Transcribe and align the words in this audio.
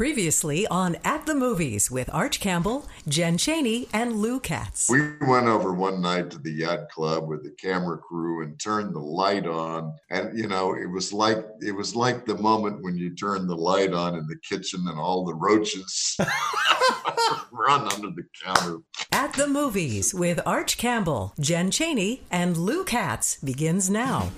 Previously 0.00 0.66
on 0.68 0.96
At 1.04 1.26
the 1.26 1.34
Movies 1.34 1.90
with 1.90 2.08
Arch 2.14 2.40
Campbell, 2.40 2.88
Jen 3.06 3.36
Chaney, 3.36 3.86
and 3.92 4.14
Lou 4.14 4.40
Katz. 4.40 4.88
We 4.88 5.02
went 5.28 5.46
over 5.46 5.74
one 5.74 6.00
night 6.00 6.30
to 6.30 6.38
the 6.38 6.50
yacht 6.50 6.88
club 6.88 7.28
with 7.28 7.44
the 7.44 7.50
camera 7.50 7.98
crew 7.98 8.42
and 8.42 8.58
turned 8.58 8.94
the 8.94 8.98
light 8.98 9.46
on. 9.46 9.92
And 10.08 10.38
you 10.38 10.48
know, 10.48 10.74
it 10.74 10.86
was 10.86 11.12
like 11.12 11.44
it 11.60 11.72
was 11.72 11.94
like 11.94 12.24
the 12.24 12.38
moment 12.38 12.82
when 12.82 12.96
you 12.96 13.14
turn 13.14 13.46
the 13.46 13.54
light 13.54 13.92
on 13.92 14.14
in 14.14 14.26
the 14.26 14.38
kitchen 14.38 14.86
and 14.88 14.98
all 14.98 15.26
the 15.26 15.34
roaches 15.34 16.16
run 17.52 17.92
under 17.92 18.08
the 18.08 18.24
counter. 18.42 18.78
At 19.12 19.34
the 19.34 19.48
Movies 19.48 20.14
with 20.14 20.40
Arch 20.46 20.78
Campbell, 20.78 21.34
Jen 21.38 21.70
Chaney, 21.70 22.22
and 22.30 22.56
Lou 22.56 22.84
Katz 22.84 23.36
begins 23.44 23.90
now. 23.90 24.30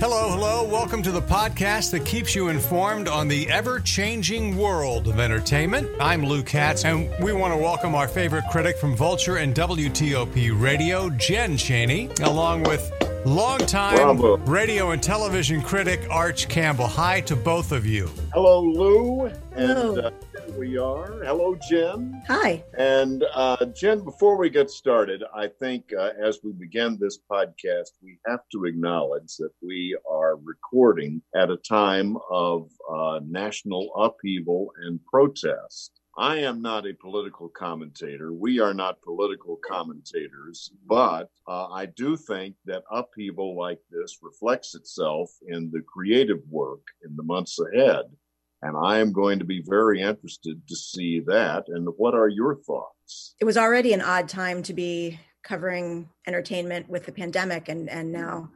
Hello, 0.00 0.30
hello. 0.30 0.64
Welcome 0.66 1.02
to 1.02 1.10
the 1.10 1.20
podcast 1.20 1.90
that 1.90 2.06
keeps 2.06 2.34
you 2.34 2.48
informed 2.48 3.06
on 3.06 3.28
the 3.28 3.46
ever 3.50 3.80
changing 3.80 4.56
world 4.56 5.06
of 5.08 5.20
entertainment. 5.20 5.90
I'm 6.00 6.24
Lou 6.24 6.42
Katz, 6.42 6.86
and 6.86 7.10
we 7.22 7.34
want 7.34 7.52
to 7.52 7.58
welcome 7.58 7.94
our 7.94 8.08
favorite 8.08 8.44
critic 8.50 8.78
from 8.78 8.96
Vulture 8.96 9.36
and 9.36 9.54
WTOP 9.54 10.58
Radio, 10.58 11.10
Jen 11.10 11.58
Chaney, 11.58 12.08
along 12.22 12.62
with 12.62 12.90
longtime 13.26 13.96
Bravo. 13.96 14.38
radio 14.38 14.92
and 14.92 15.02
television 15.02 15.60
critic 15.60 16.06
Arch 16.10 16.48
Campbell. 16.48 16.86
Hi 16.86 17.20
to 17.20 17.36
both 17.36 17.70
of 17.70 17.84
you. 17.84 18.10
Hello, 18.32 18.62
Lou. 18.62 19.26
And 19.52 19.98
uh, 19.98 20.10
here 20.29 20.29
we 20.58 20.76
are. 20.78 21.22
Hello, 21.24 21.54
Jen. 21.68 22.22
Hi. 22.26 22.62
And 22.78 23.24
uh, 23.34 23.64
Jen, 23.66 24.04
before 24.04 24.36
we 24.36 24.50
get 24.50 24.70
started, 24.70 25.22
I 25.34 25.48
think 25.48 25.92
uh, 25.96 26.10
as 26.20 26.40
we 26.42 26.52
begin 26.52 26.98
this 26.98 27.18
podcast, 27.30 27.90
we 28.02 28.18
have 28.26 28.40
to 28.52 28.64
acknowledge 28.64 29.36
that 29.38 29.52
we 29.62 29.96
are 30.10 30.36
recording 30.36 31.22
at 31.34 31.50
a 31.50 31.56
time 31.56 32.16
of 32.30 32.70
uh, 32.90 33.20
national 33.26 33.92
upheaval 33.94 34.72
and 34.82 35.00
protest. 35.04 36.00
I 36.18 36.38
am 36.38 36.60
not 36.60 36.86
a 36.86 36.92
political 36.92 37.48
commentator. 37.48 38.32
We 38.32 38.58
are 38.58 38.74
not 38.74 39.00
political 39.00 39.58
commentators, 39.66 40.72
but 40.86 41.30
uh, 41.48 41.68
I 41.68 41.86
do 41.86 42.16
think 42.16 42.56
that 42.66 42.82
upheaval 42.90 43.56
like 43.56 43.78
this 43.90 44.18
reflects 44.20 44.74
itself 44.74 45.30
in 45.46 45.70
the 45.70 45.82
creative 45.82 46.40
work 46.50 46.82
in 47.04 47.16
the 47.16 47.22
months 47.22 47.58
ahead. 47.58 48.06
And 48.62 48.76
I 48.76 48.98
am 48.98 49.12
going 49.12 49.38
to 49.38 49.44
be 49.44 49.62
very 49.66 50.02
interested 50.02 50.60
to 50.68 50.76
see 50.76 51.20
that. 51.26 51.64
And 51.68 51.88
what 51.96 52.14
are 52.14 52.28
your 52.28 52.56
thoughts? 52.56 53.34
It 53.40 53.44
was 53.44 53.56
already 53.56 53.92
an 53.92 54.02
odd 54.02 54.28
time 54.28 54.62
to 54.64 54.74
be 54.74 55.18
covering 55.42 56.08
entertainment 56.26 56.88
with 56.88 57.06
the 57.06 57.12
pandemic, 57.12 57.68
and 57.68 57.88
and 57.88 58.12
now. 58.12 58.50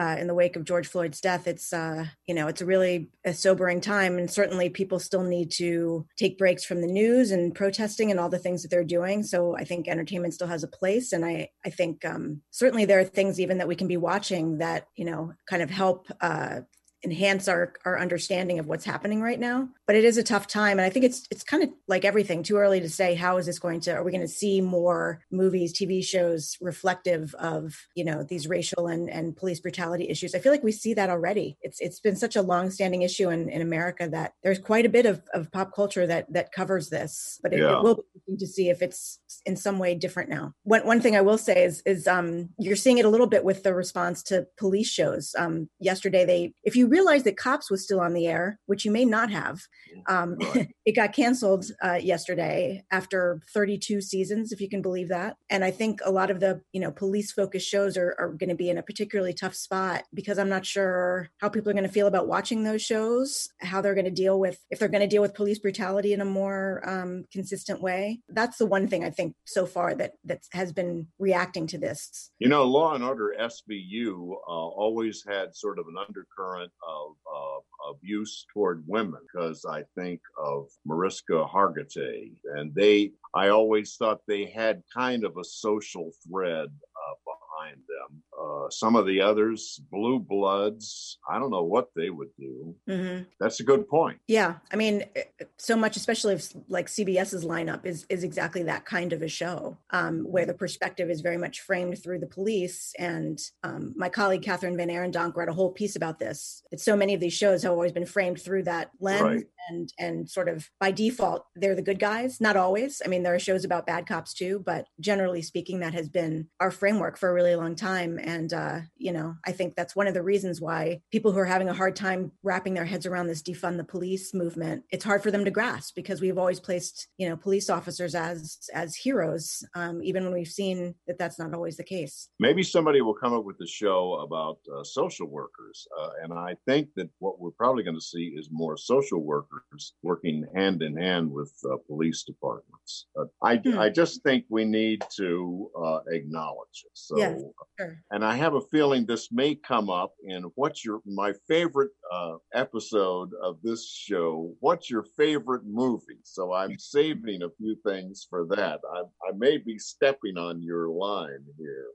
Uh, 0.00 0.14
in 0.16 0.28
the 0.28 0.34
wake 0.34 0.54
of 0.54 0.62
George 0.62 0.86
Floyd's 0.86 1.20
death, 1.20 1.48
it's 1.48 1.72
uh, 1.72 2.04
you 2.28 2.32
know 2.32 2.46
it's 2.46 2.60
a 2.60 2.64
really 2.64 3.10
a 3.24 3.34
sobering 3.34 3.80
time, 3.80 4.16
and 4.16 4.30
certainly 4.30 4.68
people 4.68 5.00
still 5.00 5.24
need 5.24 5.50
to 5.50 6.06
take 6.16 6.38
breaks 6.38 6.64
from 6.64 6.80
the 6.80 6.86
news 6.86 7.32
and 7.32 7.52
protesting 7.52 8.12
and 8.12 8.20
all 8.20 8.28
the 8.28 8.38
things 8.38 8.62
that 8.62 8.70
they're 8.70 8.84
doing. 8.84 9.24
So 9.24 9.56
I 9.56 9.64
think 9.64 9.88
entertainment 9.88 10.34
still 10.34 10.46
has 10.46 10.62
a 10.62 10.68
place, 10.68 11.12
and 11.12 11.24
I 11.24 11.48
I 11.66 11.70
think 11.70 12.04
um, 12.04 12.42
certainly 12.52 12.84
there 12.84 13.00
are 13.00 13.04
things 13.04 13.40
even 13.40 13.58
that 13.58 13.66
we 13.66 13.74
can 13.74 13.88
be 13.88 13.96
watching 13.96 14.58
that 14.58 14.86
you 14.94 15.04
know 15.04 15.32
kind 15.50 15.62
of 15.62 15.70
help 15.70 16.06
uh, 16.20 16.60
enhance 17.04 17.46
our 17.48 17.72
our 17.84 17.98
understanding 17.98 18.58
of 18.58 18.66
what's 18.66 18.84
happening 18.84 19.20
right 19.22 19.38
now. 19.38 19.68
But 19.86 19.96
it 19.96 20.04
is 20.04 20.18
a 20.18 20.22
tough 20.22 20.46
time 20.46 20.78
and 20.78 20.82
i 20.86 20.90
think 20.90 21.04
it's 21.04 21.26
it's 21.30 21.44
kind 21.44 21.62
of 21.62 21.70
like 21.86 22.04
everything 22.04 22.42
too 22.42 22.56
early 22.56 22.80
to 22.80 22.88
say 22.88 23.14
how 23.14 23.36
is 23.38 23.46
this 23.46 23.58
going 23.58 23.80
to 23.80 23.92
are 23.94 24.02
we 24.02 24.10
going 24.10 24.20
to 24.20 24.28
see 24.28 24.60
more 24.60 25.20
movies 25.30 25.72
tv 25.72 26.04
shows 26.04 26.56
reflective 26.60 27.34
of 27.36 27.74
you 27.94 28.04
know 28.04 28.22
these 28.22 28.48
racial 28.48 28.86
and 28.88 29.08
and 29.10 29.36
police 29.36 29.60
brutality 29.60 30.08
issues? 30.08 30.34
I 30.34 30.40
feel 30.40 30.52
like 30.52 30.62
we 30.64 30.72
see 30.72 30.94
that 30.94 31.10
already. 31.10 31.56
It's 31.62 31.80
it's 31.80 32.00
been 32.00 32.16
such 32.16 32.36
a 32.36 32.42
long-standing 32.42 33.02
issue 33.02 33.30
in 33.30 33.48
in 33.48 33.62
america 33.62 34.08
that 34.10 34.32
there's 34.42 34.58
quite 34.58 34.86
a 34.86 34.88
bit 34.88 35.06
of, 35.06 35.22
of 35.34 35.50
pop 35.52 35.74
culture 35.74 36.06
that 36.06 36.32
that 36.32 36.52
covers 36.52 36.88
this 36.90 37.38
but 37.42 37.52
it, 37.52 37.60
Yeah. 37.60 37.78
it 37.78 37.82
will 37.82 37.96
be 37.96 38.17
to 38.36 38.46
see 38.46 38.68
if 38.68 38.82
it's 38.82 39.20
in 39.46 39.56
some 39.56 39.78
way 39.78 39.94
different 39.94 40.30
now. 40.30 40.52
One 40.64 40.86
one 40.86 41.00
thing 41.00 41.16
i 41.16 41.20
will 41.20 41.38
say 41.38 41.64
is 41.64 41.82
is 41.86 42.06
um 42.06 42.50
you're 42.58 42.76
seeing 42.76 42.98
it 42.98 43.04
a 43.04 43.08
little 43.08 43.26
bit 43.26 43.44
with 43.44 43.62
the 43.62 43.74
response 43.74 44.22
to 44.24 44.46
police 44.58 44.90
shows. 44.90 45.34
Um 45.38 45.68
yesterday 45.78 46.24
they 46.24 46.52
if 46.64 46.76
you 46.76 46.86
realize 46.88 47.22
that 47.24 47.36
cops 47.36 47.70
was 47.70 47.84
still 47.84 48.00
on 48.00 48.14
the 48.14 48.26
air 48.26 48.58
which 48.66 48.84
you 48.84 48.90
may 48.90 49.04
not 49.04 49.30
have 49.30 49.60
um 50.08 50.36
Right. 50.54 50.68
it 50.84 50.96
got 50.96 51.12
canceled 51.12 51.66
uh, 51.82 51.98
yesterday 52.00 52.84
after 52.90 53.40
32 53.52 54.00
seasons 54.00 54.52
if 54.52 54.60
you 54.60 54.68
can 54.68 54.82
believe 54.82 55.08
that. 55.08 55.36
And 55.50 55.64
i 55.64 55.70
think 55.70 56.00
a 56.04 56.10
lot 56.10 56.30
of 56.30 56.40
the 56.40 56.60
you 56.72 56.80
know 56.80 56.90
police 56.90 57.32
focused 57.32 57.68
shows 57.68 57.96
are, 57.96 58.14
are 58.18 58.28
going 58.32 58.48
to 58.50 58.56
be 58.56 58.70
in 58.70 58.78
a 58.78 58.82
particularly 58.82 59.32
tough 59.32 59.54
spot 59.54 60.02
because 60.12 60.38
i'm 60.38 60.48
not 60.48 60.66
sure 60.66 61.30
how 61.38 61.48
people 61.48 61.70
are 61.70 61.74
going 61.74 61.84
to 61.84 61.92
feel 61.92 62.06
about 62.06 62.28
watching 62.28 62.64
those 62.64 62.82
shows 62.82 63.48
how 63.60 63.80
they're 63.80 63.94
going 63.94 64.04
to 64.04 64.10
deal 64.10 64.38
with 64.38 64.58
if 64.70 64.78
they're 64.78 64.88
going 64.88 65.00
to 65.00 65.06
deal 65.06 65.22
with 65.22 65.34
police 65.34 65.58
brutality 65.58 66.12
in 66.12 66.20
a 66.20 66.24
more 66.24 66.82
um, 66.88 67.24
consistent 67.32 67.80
way 67.80 68.17
that's 68.28 68.58
the 68.58 68.66
one 68.66 68.88
thing 68.88 69.04
i 69.04 69.10
think 69.10 69.34
so 69.44 69.66
far 69.66 69.94
that 69.94 70.12
that 70.24 70.40
has 70.52 70.72
been 70.72 71.06
reacting 71.18 71.66
to 71.66 71.78
this 71.78 72.30
You 72.38 72.48
know, 72.48 72.64
Law 72.64 72.94
and 72.94 73.04
Order 73.04 73.34
SVU 73.40 74.32
uh, 74.32 74.50
always 74.50 75.24
had 75.26 75.54
sort 75.54 75.78
of 75.78 75.86
an 75.88 75.96
undercurrent 75.98 76.72
of 76.86 77.12
uh, 77.26 77.90
abuse 77.90 78.46
toward 78.52 78.84
women 78.86 79.20
because 79.32 79.64
I 79.64 79.84
think 79.96 80.20
of 80.38 80.66
Mariska 80.84 81.44
Hargitay, 81.44 82.32
and 82.56 82.74
they. 82.74 83.12
I 83.34 83.48
always 83.48 83.96
thought 83.96 84.20
they 84.26 84.46
had 84.46 84.82
kind 84.94 85.24
of 85.24 85.36
a 85.36 85.44
social 85.44 86.10
thread 86.26 86.68
uh, 86.68 87.16
behind 87.32 87.76
them. 87.76 88.22
Uh, 88.40 88.70
some 88.70 88.96
of 88.96 89.06
the 89.06 89.20
others, 89.20 89.80
blue 89.90 90.18
bloods, 90.18 91.18
I 91.28 91.38
don't 91.38 91.50
know 91.50 91.64
what 91.64 91.88
they 91.94 92.10
would 92.10 92.30
do. 92.38 92.74
mm-hmm. 92.88 93.24
That's 93.40 93.60
a 93.60 93.64
good 93.64 93.88
point. 93.88 94.18
Yeah, 94.28 94.54
I 94.72 94.76
mean, 94.76 95.04
eh, 95.14 95.24
so 95.60 95.76
much, 95.76 95.96
especially 95.96 96.34
if 96.34 96.52
like 96.68 96.86
CBS's 96.86 97.44
lineup 97.44 97.84
is 97.84 98.06
is 98.08 98.22
exactly 98.24 98.62
that 98.64 98.84
kind 98.84 99.12
of 99.12 99.22
a 99.22 99.28
show, 99.28 99.76
um, 99.90 100.20
where 100.20 100.46
the 100.46 100.54
perspective 100.54 101.10
is 101.10 101.20
very 101.20 101.36
much 101.36 101.60
framed 101.60 102.02
through 102.02 102.20
the 102.20 102.26
police. 102.26 102.94
And 102.98 103.38
um, 103.64 103.92
my 103.96 104.08
colleague 104.08 104.42
Kathryn 104.42 104.76
VanArendonk 104.76 105.36
wrote 105.36 105.48
a 105.48 105.52
whole 105.52 105.72
piece 105.72 105.96
about 105.96 106.18
this. 106.18 106.62
It's 106.70 106.84
so 106.84 106.96
many 106.96 107.14
of 107.14 107.20
these 107.20 107.32
shows 107.32 107.62
have 107.64 107.72
always 107.72 107.92
been 107.92 108.06
framed 108.06 108.40
through 108.40 108.62
that 108.64 108.90
lens, 109.00 109.22
Right. 109.22 109.46
and 109.68 109.92
and 109.98 110.30
sort 110.30 110.48
of 110.48 110.70
by 110.80 110.92
default 110.92 111.44
they're 111.56 111.74
the 111.74 111.82
good 111.82 111.98
guys. 111.98 112.40
Not 112.40 112.56
always. 112.56 113.02
I 113.04 113.08
mean, 113.08 113.24
there 113.24 113.34
are 113.34 113.38
shows 113.40 113.64
about 113.64 113.86
bad 113.86 114.06
cops 114.06 114.34
too, 114.34 114.62
but 114.64 114.86
generally 115.00 115.42
speaking, 115.42 115.80
that 115.80 115.94
has 115.94 116.08
been 116.08 116.48
our 116.60 116.70
framework 116.70 117.18
for 117.18 117.28
a 117.30 117.34
really 117.34 117.56
long 117.56 117.74
time. 117.74 118.18
And 118.22 118.52
uh, 118.52 118.80
you 118.96 119.12
know, 119.12 119.34
I 119.44 119.52
think 119.52 119.74
that's 119.74 119.96
one 119.96 120.06
of 120.06 120.14
the 120.14 120.22
reasons 120.22 120.60
why 120.60 121.00
people 121.10 121.32
who 121.32 121.38
are 121.40 121.44
having 121.44 121.68
a 121.68 121.74
hard 121.74 121.96
time 121.96 122.30
wrapping 122.44 122.74
their 122.74 122.84
heads 122.84 123.06
around 123.06 123.26
this 123.26 123.42
defund 123.42 123.76
the 123.76 123.84
police 123.84 124.32
movement, 124.32 124.84
it's 124.90 125.04
hard 125.04 125.22
for 125.22 125.30
them 125.32 125.44
to 125.44 125.47
grasp 125.50 125.94
because 125.94 126.20
we've 126.20 126.38
always 126.38 126.60
placed 126.60 127.08
you 127.18 127.28
know 127.28 127.36
police 127.36 127.68
officers 127.70 128.14
as 128.14 128.58
as 128.74 128.94
heroes, 128.96 129.62
um, 129.74 130.02
even 130.02 130.24
when 130.24 130.32
we've 130.32 130.46
seen 130.48 130.94
that 131.06 131.18
that's 131.18 131.38
not 131.38 131.54
always 131.54 131.76
the 131.76 131.84
case. 131.84 132.28
Maybe 132.40 132.62
somebody 132.62 133.00
will 133.00 133.14
come 133.14 133.32
up 133.34 133.44
with 133.44 133.60
a 133.60 133.66
show 133.66 134.14
about 134.26 134.58
uh, 134.74 134.82
social 134.84 135.26
workers. 135.28 135.86
Uh, 136.00 136.10
and 136.22 136.32
I 136.32 136.56
think 136.66 136.88
that 136.96 137.08
what 137.18 137.38
we're 137.40 137.50
probably 137.52 137.82
going 137.82 137.96
to 137.96 138.00
see 138.00 138.34
is 138.36 138.48
more 138.50 138.76
social 138.76 139.20
workers 139.22 139.94
working 140.02 140.44
hand 140.54 140.82
in 140.82 140.96
hand 140.96 141.30
with 141.30 141.52
uh, 141.64 141.76
police 141.86 142.22
departments. 142.24 143.06
I, 143.42 143.56
Hmm. 143.58 143.78
I 143.78 143.88
just 143.90 144.22
think 144.22 144.44
we 144.48 144.64
need 144.64 145.02
to 145.16 145.70
uh, 145.84 146.00
acknowledge 146.12 146.84
it. 146.84 146.92
So, 146.94 147.18
Yes. 147.18 147.40
Sure. 147.78 147.98
and 148.12 148.24
I 148.24 148.34
have 148.36 148.54
a 148.54 148.60
feeling 148.60 149.04
this 149.04 149.30
may 149.32 149.54
come 149.56 149.90
up 149.90 150.12
in 150.22 150.44
what's 150.54 150.84
your 150.84 151.00
my 151.04 151.32
favorite 151.48 151.90
uh, 152.12 152.36
episode 152.54 153.30
of 153.42 153.58
this 153.62 153.90
show. 153.90 154.54
What's 154.60 154.88
your 154.90 155.02
favorite 155.16 155.37
movie? 155.64 156.20
So 156.22 156.52
I'm 156.52 156.78
saving 156.78 157.42
a 157.42 157.50
few 157.58 157.76
things 157.84 158.26
for 158.28 158.46
that. 158.50 158.80
I, 158.94 159.00
I 159.28 159.32
may 159.36 159.58
be 159.58 159.78
stepping 159.78 160.36
on 160.36 160.62
your 160.62 160.88
line 160.88 161.44
here, 161.58 161.86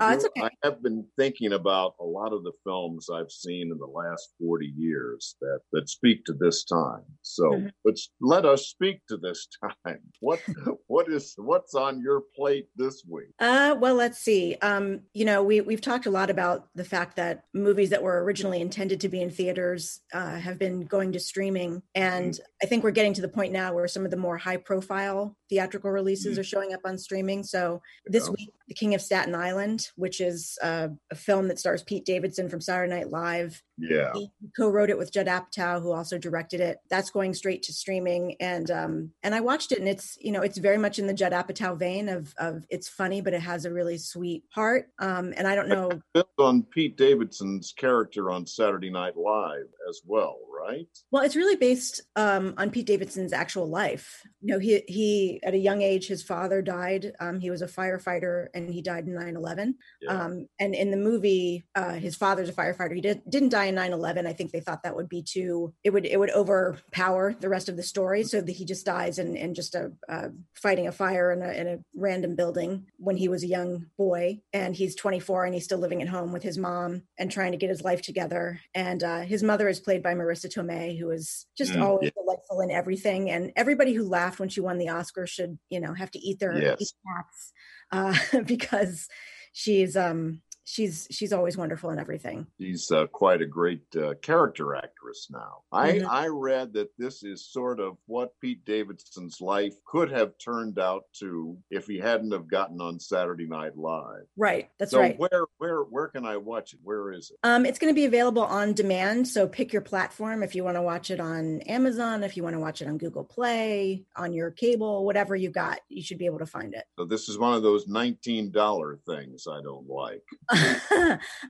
I, 0.00 0.14
it's 0.14 0.24
do, 0.24 0.30
okay. 0.36 0.46
I 0.46 0.50
have 0.68 0.82
been 0.82 1.06
thinking 1.16 1.52
about 1.52 1.94
a 2.00 2.04
lot 2.04 2.32
of 2.32 2.44
the 2.44 2.52
films 2.64 3.08
I've 3.12 3.30
seen 3.30 3.70
in 3.72 3.78
the 3.78 3.86
last 3.86 4.34
40 4.40 4.72
years 4.76 5.36
that, 5.40 5.60
that 5.72 5.88
speak 5.88 6.24
to 6.26 6.32
this 6.32 6.64
time. 6.64 7.04
So 7.22 7.44
Mhm. 7.44 7.70
let's 7.84 8.10
let 8.20 8.44
us 8.44 8.66
speak 8.68 9.00
to 9.08 9.16
this 9.16 9.48
time. 9.84 10.00
What 10.20 10.40
what 10.86 11.08
is 11.10 11.34
what's 11.36 11.74
on 11.74 12.00
your 12.00 12.22
plate 12.36 12.68
this 12.76 13.04
week? 13.08 13.30
Uh, 13.40 13.76
well, 13.80 13.94
let's 13.94 14.18
see. 14.18 14.56
Um, 14.62 15.02
you 15.12 15.24
know, 15.24 15.42
we 15.42 15.60
we've 15.60 15.80
talked 15.80 16.06
a 16.06 16.10
lot 16.10 16.30
about 16.30 16.68
the 16.74 16.84
fact 16.84 17.16
that 17.16 17.44
movies 17.52 17.90
that 17.90 18.02
were 18.02 18.22
originally 18.22 18.60
intended 18.60 19.00
to 19.00 19.08
be 19.08 19.20
in 19.20 19.30
theaters 19.30 20.00
uh, 20.12 20.36
have 20.36 20.58
been 20.58 20.82
going 20.82 21.12
to 21.12 21.20
streaming, 21.20 21.82
and 21.94 22.38
I 22.62 22.66
think 22.66 22.84
we're 22.84 22.90
getting 22.92 23.14
to 23.14 23.22
the 23.22 23.28
point 23.28 23.52
now 23.52 23.74
where 23.74 23.88
some 23.88 24.04
of 24.04 24.10
the 24.10 24.16
more 24.16 24.38
high-profile 24.38 25.36
theatrical 25.48 25.90
releases 25.90 26.38
are 26.38 26.44
showing 26.44 26.72
up 26.74 26.80
on 26.84 26.96
streaming. 26.96 27.42
So 27.42 27.80
this 28.06 28.26
Yeah. 28.26 28.34
week, 28.38 28.52
The 28.68 28.74
King 28.74 28.94
of 28.94 29.00
Staten 29.02 29.34
Island, 29.34 29.79
which 29.96 30.20
is 30.20 30.58
uh, 30.62 30.88
a 31.10 31.14
film 31.14 31.48
that 31.48 31.58
stars 31.58 31.82
Pete 31.82 32.04
Davidson 32.04 32.48
from 32.48 32.60
Saturday 32.60 32.92
Night 32.94 33.10
Live, 33.10 33.62
Yeah. 33.78 34.12
he 34.14 34.30
co-wrote 34.56 34.90
it 34.90 34.98
with 34.98 35.12
Judd 35.12 35.26
Apatow, 35.26 35.80
who 35.82 35.92
also 35.92 36.18
directed 36.18 36.60
it. 36.60 36.78
That's 36.88 37.10
going 37.10 37.34
straight 37.34 37.62
to 37.64 37.72
streaming, 37.72 38.36
and 38.40 38.70
um, 38.70 39.10
and 39.22 39.34
I 39.34 39.40
watched 39.40 39.72
it, 39.72 39.78
and 39.78 39.88
it's 39.88 40.16
you 40.20 40.32
know 40.32 40.42
it's 40.42 40.58
very 40.58 40.78
much 40.78 40.98
in 40.98 41.06
the 41.06 41.14
Judd 41.14 41.32
Apatow 41.32 41.78
vein 41.78 42.08
of 42.08 42.34
of 42.38 42.64
it's 42.70 42.88
funny, 42.88 43.20
but 43.20 43.34
it 43.34 43.40
has 43.40 43.64
a 43.64 43.72
really 43.72 43.98
sweet 43.98 44.44
heart. 44.50 44.86
Um, 44.98 45.32
and 45.36 45.46
I 45.46 45.54
don't 45.54 45.68
know, 45.68 45.90
Built 46.14 46.28
on 46.38 46.62
Pete 46.64 46.96
Davidson's 46.96 47.72
character 47.76 48.30
on 48.30 48.46
Saturday 48.46 48.90
Night 48.90 49.16
Live 49.16 49.66
as 49.88 50.00
well, 50.06 50.38
right? 50.52 50.86
Well, 51.10 51.22
it's 51.22 51.36
really 51.36 51.56
based 51.56 52.02
um, 52.16 52.54
on 52.58 52.70
Pete 52.70 52.86
Davidson's 52.86 53.32
actual 53.32 53.68
life. 53.68 54.22
You 54.40 54.54
know, 54.54 54.58
he 54.58 54.82
he 54.88 55.40
at 55.42 55.54
a 55.54 55.58
young 55.58 55.82
age, 55.82 56.06
his 56.06 56.22
father 56.22 56.62
died. 56.62 57.12
Um, 57.20 57.40
he 57.40 57.50
was 57.50 57.62
a 57.62 57.66
firefighter, 57.66 58.48
and 58.54 58.68
he 58.68 58.82
died 58.82 59.06
in 59.06 59.14
9/11. 59.14 59.69
Yeah. 60.02 60.12
Um, 60.24 60.46
and 60.58 60.74
in 60.74 60.90
the 60.90 60.96
movie, 60.96 61.64
uh, 61.74 61.94
his 61.94 62.16
father's 62.16 62.48
a 62.48 62.52
firefighter. 62.52 62.94
He 62.94 63.00
did, 63.00 63.22
didn't 63.28 63.50
die 63.50 63.66
in 63.66 63.74
9/11. 63.74 64.26
I 64.26 64.32
think 64.32 64.50
they 64.52 64.60
thought 64.60 64.82
that 64.82 64.96
would 64.96 65.08
be 65.08 65.22
too. 65.22 65.72
It 65.84 65.90
would 65.90 66.06
it 66.06 66.18
would 66.18 66.30
overpower 66.30 67.34
the 67.38 67.48
rest 67.48 67.68
of 67.68 67.76
the 67.76 67.82
story, 67.82 68.22
so 68.24 68.40
that 68.40 68.52
he 68.52 68.64
just 68.64 68.86
dies 68.86 69.18
in, 69.18 69.36
in 69.36 69.54
just 69.54 69.74
a 69.74 69.92
uh, 70.08 70.28
fighting 70.54 70.86
a 70.88 70.92
fire 70.92 71.32
in 71.32 71.42
a, 71.42 71.52
in 71.52 71.66
a 71.68 71.78
random 71.94 72.36
building 72.36 72.86
when 72.98 73.16
he 73.16 73.28
was 73.28 73.42
a 73.42 73.46
young 73.48 73.86
boy, 73.98 74.40
and 74.52 74.74
he's 74.76 74.94
24 74.94 75.44
and 75.44 75.54
he's 75.54 75.64
still 75.64 75.78
living 75.78 76.02
at 76.02 76.08
home 76.08 76.32
with 76.32 76.42
his 76.42 76.58
mom 76.58 77.02
and 77.18 77.30
trying 77.30 77.52
to 77.52 77.58
get 77.58 77.70
his 77.70 77.82
life 77.82 78.02
together. 78.02 78.60
And 78.74 79.02
uh, 79.02 79.20
his 79.20 79.42
mother 79.42 79.68
is 79.68 79.80
played 79.80 80.02
by 80.02 80.14
Marisa 80.14 80.46
Tomei, 80.52 80.98
who 80.98 81.10
is 81.10 81.46
just 81.56 81.74
Mm, 81.74 81.82
always 81.82 82.06
yeah. 82.06 82.22
delightful 82.22 82.60
in 82.60 82.70
everything. 82.70 83.30
And 83.30 83.52
everybody 83.56 83.92
who 83.94 84.08
laughed 84.08 84.40
when 84.40 84.48
she 84.48 84.60
won 84.60 84.78
the 84.78 84.88
Oscar 84.88 85.26
should, 85.26 85.58
you 85.68 85.80
know, 85.80 85.94
have 85.94 86.10
to 86.12 86.18
eat 86.18 86.38
their 86.40 86.60
Yes. 86.60 86.80
eat 86.80 86.90
cats 87.06 87.52
uh, 87.92 88.40
because 88.46 89.08
she's 89.52 89.96
um 89.96 90.40
she's 90.70 91.08
she's 91.10 91.32
always 91.32 91.56
wonderful 91.56 91.90
in 91.90 91.98
everything. 91.98 92.46
She's 92.60 92.90
uh, 92.90 93.06
quite 93.08 93.42
a 93.42 93.46
great 93.46 93.82
uh, 93.96 94.14
character 94.22 94.74
actress 94.76 95.28
now. 95.30 95.62
I, 95.72 95.92
Mhm. 95.92 96.08
I 96.08 96.26
read 96.28 96.72
that 96.74 96.90
this 96.96 97.22
is 97.24 97.44
sort 97.44 97.80
of 97.80 97.96
what 98.06 98.38
Pete 98.40 98.64
Davidson's 98.64 99.40
life 99.40 99.74
could 99.84 100.10
have 100.12 100.38
turned 100.38 100.78
out 100.78 101.04
to 101.14 101.58
if 101.70 101.86
he 101.86 101.98
hadn't 101.98 102.30
have 102.32 102.46
gotten 102.48 102.80
on 102.80 103.00
Saturday 103.00 103.46
Night 103.46 103.76
Live. 103.76 104.26
Right, 104.36 104.70
that's 104.78 104.92
so 104.92 105.00
right. 105.00 105.18
where 105.18 105.46
where 105.58 105.82
where 105.82 106.08
can 106.08 106.24
I 106.24 106.36
watch 106.36 106.72
it? 106.74 106.80
Where 106.82 107.12
is 107.12 107.30
it? 107.30 107.38
Um, 107.42 107.66
it's 107.66 107.78
going 107.78 107.92
to 107.92 107.94
be 107.94 108.04
available 108.04 108.42
on 108.42 108.72
demand. 108.72 109.26
So 109.26 109.48
pick 109.48 109.72
your 109.72 109.82
platform 109.82 110.42
if 110.42 110.54
you 110.54 110.62
want 110.62 110.76
to 110.76 110.82
watch 110.82 111.10
it 111.10 111.20
on 111.20 111.60
Amazon, 111.62 112.22
if 112.22 112.36
you 112.36 112.42
want 112.44 112.54
to 112.54 112.60
watch 112.60 112.80
it 112.80 112.88
on 112.88 112.98
Google 112.98 113.24
Play, 113.24 114.04
on 114.16 114.32
your 114.32 114.50
cable, 114.50 115.04
whatever 115.04 115.34
you 115.34 115.50
got, 115.50 115.80
you 115.88 116.02
should 116.02 116.18
be 116.18 116.26
able 116.26 116.38
to 116.38 116.46
find 116.46 116.74
it. 116.74 116.84
So 116.98 117.04
this 117.04 117.28
is 117.28 117.38
one 117.38 117.54
of 117.54 117.62
those 117.62 117.88
nineteen 117.88 118.50
dollar 118.52 118.98
things 119.06 119.46
I 119.50 119.60
don't 119.62 119.88
like. 119.88 120.22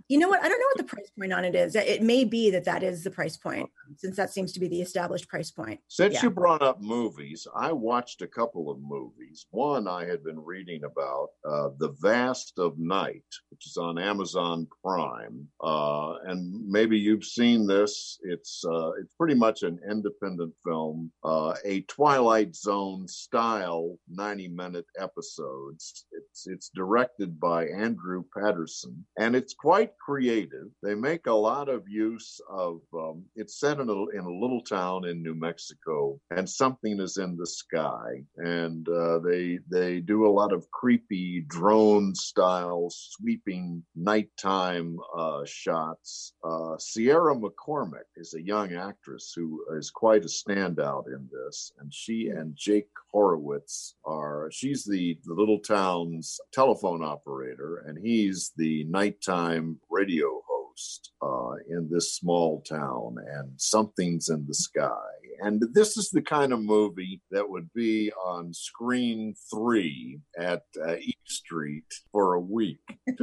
you 0.08 0.18
know 0.18 0.28
what? 0.28 0.42
I 0.42 0.48
don't 0.48 0.58
know 0.58 0.66
what 0.74 0.78
the 0.78 0.84
price 0.94 1.10
point 1.18 1.32
on 1.32 1.44
it 1.44 1.54
is. 1.54 1.74
It 1.74 2.02
may 2.02 2.24
be 2.24 2.50
that 2.50 2.64
that 2.64 2.82
is 2.82 3.04
the 3.04 3.10
price 3.10 3.36
point, 3.36 3.68
since 3.96 4.16
that 4.16 4.30
seems 4.32 4.52
to 4.52 4.60
be 4.60 4.68
the 4.68 4.80
established 4.80 5.28
price 5.28 5.50
point. 5.50 5.80
Since 5.88 6.14
Yeah. 6.14 6.22
you 6.24 6.30
brought 6.30 6.62
up 6.62 6.80
movies, 6.80 7.46
I 7.54 7.72
watched 7.72 8.22
a 8.22 8.26
couple 8.26 8.70
of 8.70 8.78
movies. 8.80 9.46
One 9.50 9.88
I 9.88 10.04
had 10.04 10.22
been 10.24 10.38
reading 10.38 10.84
about, 10.84 11.28
uh, 11.48 11.70
The 11.78 11.90
Vast 12.00 12.58
of 12.58 12.78
Night, 12.78 13.24
which 13.50 13.66
is 13.66 13.76
on 13.76 13.98
Amazon 13.98 14.66
Prime, 14.84 15.46
uh, 15.62 16.14
and 16.26 16.66
maybe 16.68 16.98
you've 16.98 17.24
seen 17.24 17.66
this. 17.66 18.18
It's 18.22 18.64
uh, 18.64 18.90
it's 19.00 19.14
pretty 19.14 19.34
much 19.34 19.62
an 19.62 19.78
independent 19.88 20.54
film, 20.64 21.10
uh, 21.24 21.54
a 21.64 21.82
Twilight 21.82 22.54
Zone 22.54 23.06
style 23.08 23.98
ninety 24.08 24.48
minute 24.48 24.86
episodes. 24.98 26.06
It's 26.30 26.46
it's 26.46 26.68
directed 26.68 27.40
by 27.40 27.66
Andrew 27.66 28.22
Patterson, 28.32 29.04
and 29.18 29.34
it's 29.34 29.52
quite 29.52 29.98
creative. 29.98 30.68
They 30.80 30.94
make 30.94 31.26
a 31.26 31.32
lot 31.32 31.68
of 31.68 31.88
use 31.88 32.40
of. 32.48 32.82
Um, 32.94 33.24
it's 33.34 33.58
set 33.58 33.80
in 33.80 33.88
a 33.88 34.06
in 34.16 34.24
a 34.24 34.40
little 34.40 34.62
town 34.62 35.06
in 35.06 35.24
New 35.24 35.34
Mexico, 35.34 36.20
and 36.30 36.48
something 36.48 37.00
is 37.00 37.16
in 37.16 37.36
the 37.36 37.46
sky, 37.46 38.22
and 38.36 38.88
uh, 38.88 39.18
they 39.18 39.58
they 39.68 39.98
do 39.98 40.24
a 40.24 40.30
lot 40.30 40.52
of 40.52 40.70
creepy 40.70 41.44
drone 41.48 42.14
style 42.14 42.90
sweeping 42.90 43.82
nighttime 43.96 44.98
uh, 45.16 45.44
shots. 45.44 46.34
Uh, 46.44 46.78
Sierra 46.78 47.34
McCormick 47.34 48.10
is 48.16 48.34
a 48.34 48.42
young 48.42 48.72
actress 48.74 49.32
who 49.34 49.64
is 49.76 49.90
quite 49.90 50.24
a 50.24 50.28
standout 50.28 51.06
in 51.08 51.28
this, 51.32 51.72
and 51.80 51.92
she 51.92 52.28
and 52.28 52.54
Jake 52.54 52.88
Horowitz 53.12 53.96
are. 54.04 54.50
She's 54.52 54.84
the 54.84 55.18
the 55.24 55.34
little 55.34 55.60
town's 55.60 56.38
telephone 56.52 57.02
operator, 57.02 57.84
and 57.86 57.98
he's 58.02 58.52
the 58.56 58.84
nighttime 58.84 59.78
radio 59.90 60.42
host 60.48 61.12
uh, 61.22 61.54
in 61.68 61.88
this 61.90 62.14
small 62.14 62.62
town, 62.62 63.16
and 63.34 63.52
something's 63.56 64.28
in 64.28 64.46
the 64.46 64.54
sky. 64.54 64.96
And 65.42 65.62
this 65.72 65.96
is 65.96 66.10
the 66.10 66.22
kind 66.22 66.52
of 66.52 66.60
movie 66.60 67.22
that 67.30 67.48
would 67.48 67.72
be 67.74 68.12
on 68.12 68.52
screen 68.52 69.34
three 69.52 70.20
at 70.38 70.62
uh, 70.86 70.96
E 70.96 71.14
Street 71.24 71.84
for 72.12 72.34
a 72.34 72.40
week. 72.40 72.80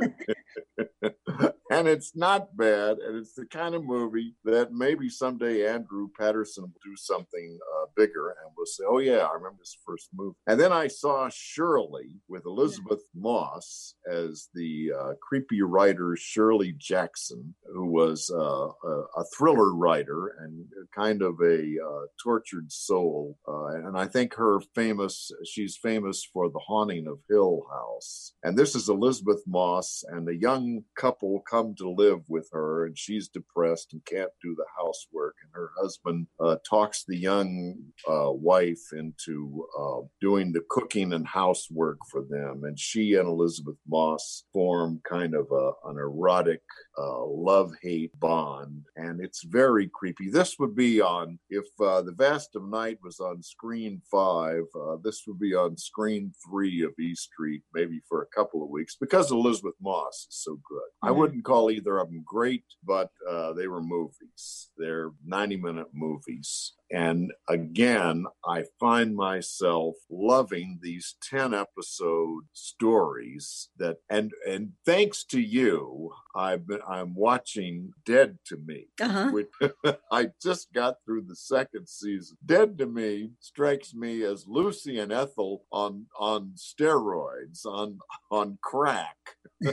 and 1.87 1.95
it's 1.95 2.15
not 2.15 2.55
bad. 2.57 2.97
And 2.97 3.17
it's 3.17 3.33
the 3.33 3.45
kind 3.45 3.73
of 3.73 3.83
movie 3.83 4.35
that 4.43 4.73
maybe 4.73 5.09
someday 5.09 5.67
Andrew 5.67 6.09
Patterson 6.19 6.63
will 6.63 6.81
do 6.83 6.95
something 6.95 7.57
uh, 7.75 7.85
bigger 7.95 8.29
and 8.29 8.51
we'll 8.57 8.65
say, 8.65 8.83
oh, 8.87 8.99
yeah, 8.99 9.19
I 9.19 9.33
remember 9.33 9.57
this 9.59 9.77
first 9.85 10.09
movie. 10.13 10.35
And 10.47 10.59
then 10.59 10.73
I 10.73 10.87
saw 10.87 11.29
Shirley 11.31 12.09
with 12.27 12.45
Elisabeth 12.45 13.03
Moss 13.15 13.95
as 14.11 14.49
the 14.53 14.91
uh, 14.99 15.13
creepy 15.21 15.61
writer 15.61 16.17
Shirley 16.19 16.73
Jackson, 16.77 17.55
who 17.73 17.85
was 17.85 18.29
uh, 18.33 18.37
a, 18.37 19.03
a 19.17 19.25
thriller 19.37 19.73
writer 19.73 20.35
and 20.41 20.65
kind 20.93 21.21
of 21.21 21.35
a 21.41 21.59
uh, 21.61 22.05
tortured 22.21 22.71
soul. 22.71 23.37
Uh, 23.47 23.67
and 23.67 23.97
I 23.97 24.07
think 24.07 24.33
her 24.33 24.59
famous, 24.75 25.31
she's 25.45 25.77
famous 25.77 26.27
for 26.33 26.49
The 26.49 26.59
Haunting 26.59 27.07
of 27.07 27.19
Hill 27.29 27.65
House. 27.71 28.33
And 28.43 28.57
this 28.57 28.75
is 28.75 28.89
Elisabeth 28.89 29.43
Moss 29.47 30.03
and 30.09 30.27
a 30.27 30.35
young 30.35 30.83
couple 30.97 31.41
come 31.49 31.75
to 31.77 31.89
live 31.89 32.21
with 32.27 32.49
her, 32.51 32.85
and 32.85 32.97
she's 32.97 33.27
depressed 33.27 33.93
and 33.93 34.03
can't 34.05 34.31
do 34.41 34.55
the 34.55 34.65
housework. 34.77 35.35
And 35.43 35.51
her 35.53 35.71
husband 35.79 36.27
uh, 36.39 36.57
talks 36.67 37.03
the 37.03 37.17
young 37.17 37.75
uh, 38.09 38.31
wife 38.31 38.81
into 38.93 39.65
uh, 39.79 40.01
doing 40.21 40.51
the 40.51 40.63
cooking 40.69 41.13
and 41.13 41.27
housework 41.27 41.99
for 42.11 42.23
them. 42.29 42.63
And 42.63 42.79
she 42.79 43.15
and 43.15 43.27
Elisabeth 43.27 43.77
Moss 43.87 44.43
form 44.53 45.01
kind 45.07 45.35
of 45.35 45.47
a, 45.51 45.71
an 45.89 45.97
erotic 45.97 46.61
uh, 46.97 47.25
love 47.25 47.71
hate 47.81 48.17
bond. 48.19 48.83
And 48.95 49.21
it's 49.21 49.43
very 49.43 49.89
creepy. 49.93 50.29
This 50.29 50.55
would 50.59 50.75
be 50.75 51.01
on, 51.01 51.39
if 51.49 51.65
uh, 51.79 52.01
The 52.01 52.13
Vast 52.13 52.55
of 52.55 52.63
Night 52.69 52.97
was 53.03 53.19
on 53.19 53.41
screen 53.43 54.01
five, 54.11 54.63
uh, 54.75 54.97
this 55.03 55.23
would 55.27 55.39
be 55.39 55.53
on 55.53 55.77
screen 55.77 56.31
three 56.49 56.83
of 56.83 56.91
E 56.99 57.15
Street, 57.15 57.61
maybe 57.73 58.01
for 58.07 58.21
a 58.21 58.35
couple 58.35 58.63
of 58.63 58.69
weeks, 58.69 58.95
because 58.99 59.31
Elisabeth 59.31 59.75
Moss 59.81 60.27
is 60.29 60.37
so 60.43 60.59
good. 60.69 60.89
I 61.03 61.11
wouldn't 61.11 61.43
call 61.43 61.66
either 61.69 61.97
of 61.97 62.07
them 62.07 62.23
great, 62.25 62.63
but 62.83 63.09
uh, 63.29 63.53
they 63.53 63.67
were 63.67 63.81
movies. 63.81 64.69
They're 64.77 65.11
90 65.25 65.57
minute 65.57 65.87
movies. 65.93 66.73
And 66.91 67.33
again, 67.49 68.25
I 68.45 68.65
find 68.79 69.15
myself 69.15 69.95
loving 70.09 70.79
these 70.81 71.15
10 71.29 71.53
episode 71.53 72.43
stories 72.53 73.69
that 73.77 73.97
and 74.09 74.31
and 74.47 74.71
thanks 74.85 75.23
to 75.25 75.39
you, 75.39 76.11
I've 76.35 76.65
been 76.67 76.79
I'm 76.87 77.13
watching 77.15 77.91
Dead 78.05 78.37
to 78.45 78.57
Me. 78.57 78.87
Uh-huh. 79.01 79.31
Which 79.31 79.49
I 80.11 80.29
just 80.41 80.71
got 80.73 80.97
through 81.05 81.23
the 81.27 81.35
second 81.35 81.89
season. 81.89 82.37
Dead 82.45 82.77
to 82.77 82.85
Me 82.85 83.31
strikes 83.39 83.93
me 83.93 84.23
as 84.23 84.47
Lucy 84.47 84.97
and 84.99 85.11
Ethel 85.11 85.65
on 85.71 86.05
on 86.17 86.53
steroids, 86.55 87.65
on 87.65 87.99
on 88.31 88.57
crack. 88.61 89.17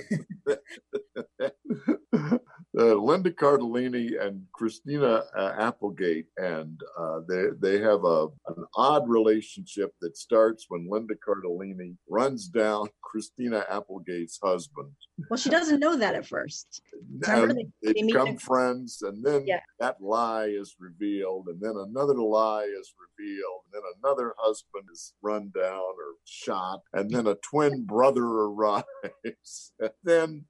uh, 2.78 2.94
Linda 2.94 3.30
Cardellini 3.30 4.20
and 4.20 4.42
Christina 4.52 5.22
uh, 5.36 5.52
Applegate, 5.58 6.26
and 6.36 6.80
uh, 6.98 7.20
they 7.28 7.44
they 7.60 7.78
have 7.80 8.04
a 8.04 8.26
an 8.48 8.64
odd 8.76 9.08
relationship 9.08 9.92
that 10.00 10.16
starts 10.16 10.66
when 10.68 10.88
Linda 10.90 11.14
Cardellini 11.14 11.96
runs 12.08 12.48
down 12.48 12.88
Christina 13.02 13.64
Applegate's 13.70 14.38
husband. 14.42 14.90
Well, 15.30 15.36
she 15.38 15.50
doesn't 15.50 15.78
know 15.78 15.96
that 15.96 16.16
at 16.16 16.26
first. 16.26 16.82
And 17.28 17.50
they- 17.52 17.54
they 17.82 17.92
they 17.92 18.02
meet 18.02 18.06
become 18.12 18.28
in- 18.28 18.38
friends, 18.38 19.02
and 19.02 19.24
then 19.24 19.46
Yeah. 19.46 19.60
that 19.78 20.00
lie 20.00 20.46
is 20.46 20.74
revealed, 20.80 21.46
and 21.48 21.60
then 21.60 21.76
another 21.76 22.14
lie 22.14 22.64
is 22.64 22.92
revealed, 22.98 23.60
and 23.66 23.74
then 23.74 23.82
another 24.02 24.34
husband 24.38 24.84
is 24.92 25.14
run 25.22 25.52
down 25.54 25.78
or 25.80 26.14
shot, 26.24 26.80
and 26.92 27.08
then 27.08 27.28
a 27.28 27.36
twin 27.36 27.84
brother 27.84 28.24
arrives. 28.48 29.72
and 29.78 29.90
then, 30.02 30.44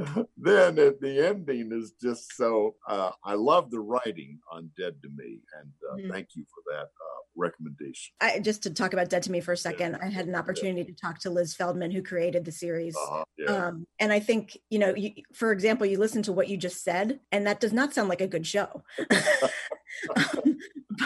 then 0.36 0.78
at 0.78 1.00
the 1.00 1.28
ending 1.28 1.72
is 1.72 1.92
just 2.00 2.36
so. 2.36 2.74
Uh, 2.88 3.10
I 3.24 3.34
love 3.34 3.70
the 3.70 3.80
writing 3.80 4.38
on 4.50 4.70
Dead 4.76 4.94
to 5.02 5.08
Me, 5.08 5.40
and 5.58 5.70
uh, 5.90 5.96
Mhm. 5.96 6.10
thank 6.10 6.28
you 6.34 6.44
for 6.52 6.62
that 6.72 6.86
uh, 6.86 7.20
recommendation. 7.36 8.12
I 8.20 8.38
just 8.38 8.62
to 8.64 8.70
talk 8.70 8.92
about 8.92 9.08
Dead 9.08 9.22
to 9.24 9.32
Me 9.32 9.40
for 9.40 9.52
a 9.52 9.56
second. 9.56 9.96
I 9.96 10.06
had 10.06 10.26
an 10.26 10.34
opportunity 10.34 10.84
to 10.84 10.92
talk 10.92 11.18
to 11.20 11.30
Liz 11.30 11.54
Feldman, 11.54 11.90
who 11.90 12.02
created 12.02 12.44
the 12.44 12.52
series. 12.52 12.96
Uh, 12.96 13.24
yeah. 13.38 13.66
Um, 13.66 13.86
and 13.98 14.12
I 14.12 14.20
think, 14.20 14.56
you 14.70 14.78
know, 14.78 14.94
you, 14.94 15.12
for 15.34 15.52
example, 15.52 15.86
you 15.86 15.98
listen 15.98 16.22
to 16.24 16.32
what 16.32 16.48
you 16.48 16.56
just 16.56 16.82
said, 16.82 17.20
and 17.32 17.46
that 17.46 17.60
does 17.60 17.72
not 17.72 17.94
sound 17.94 18.08
like 18.08 18.20
a 18.20 18.26
good 18.26 18.46
show. 18.46 18.82
um, 20.16 20.58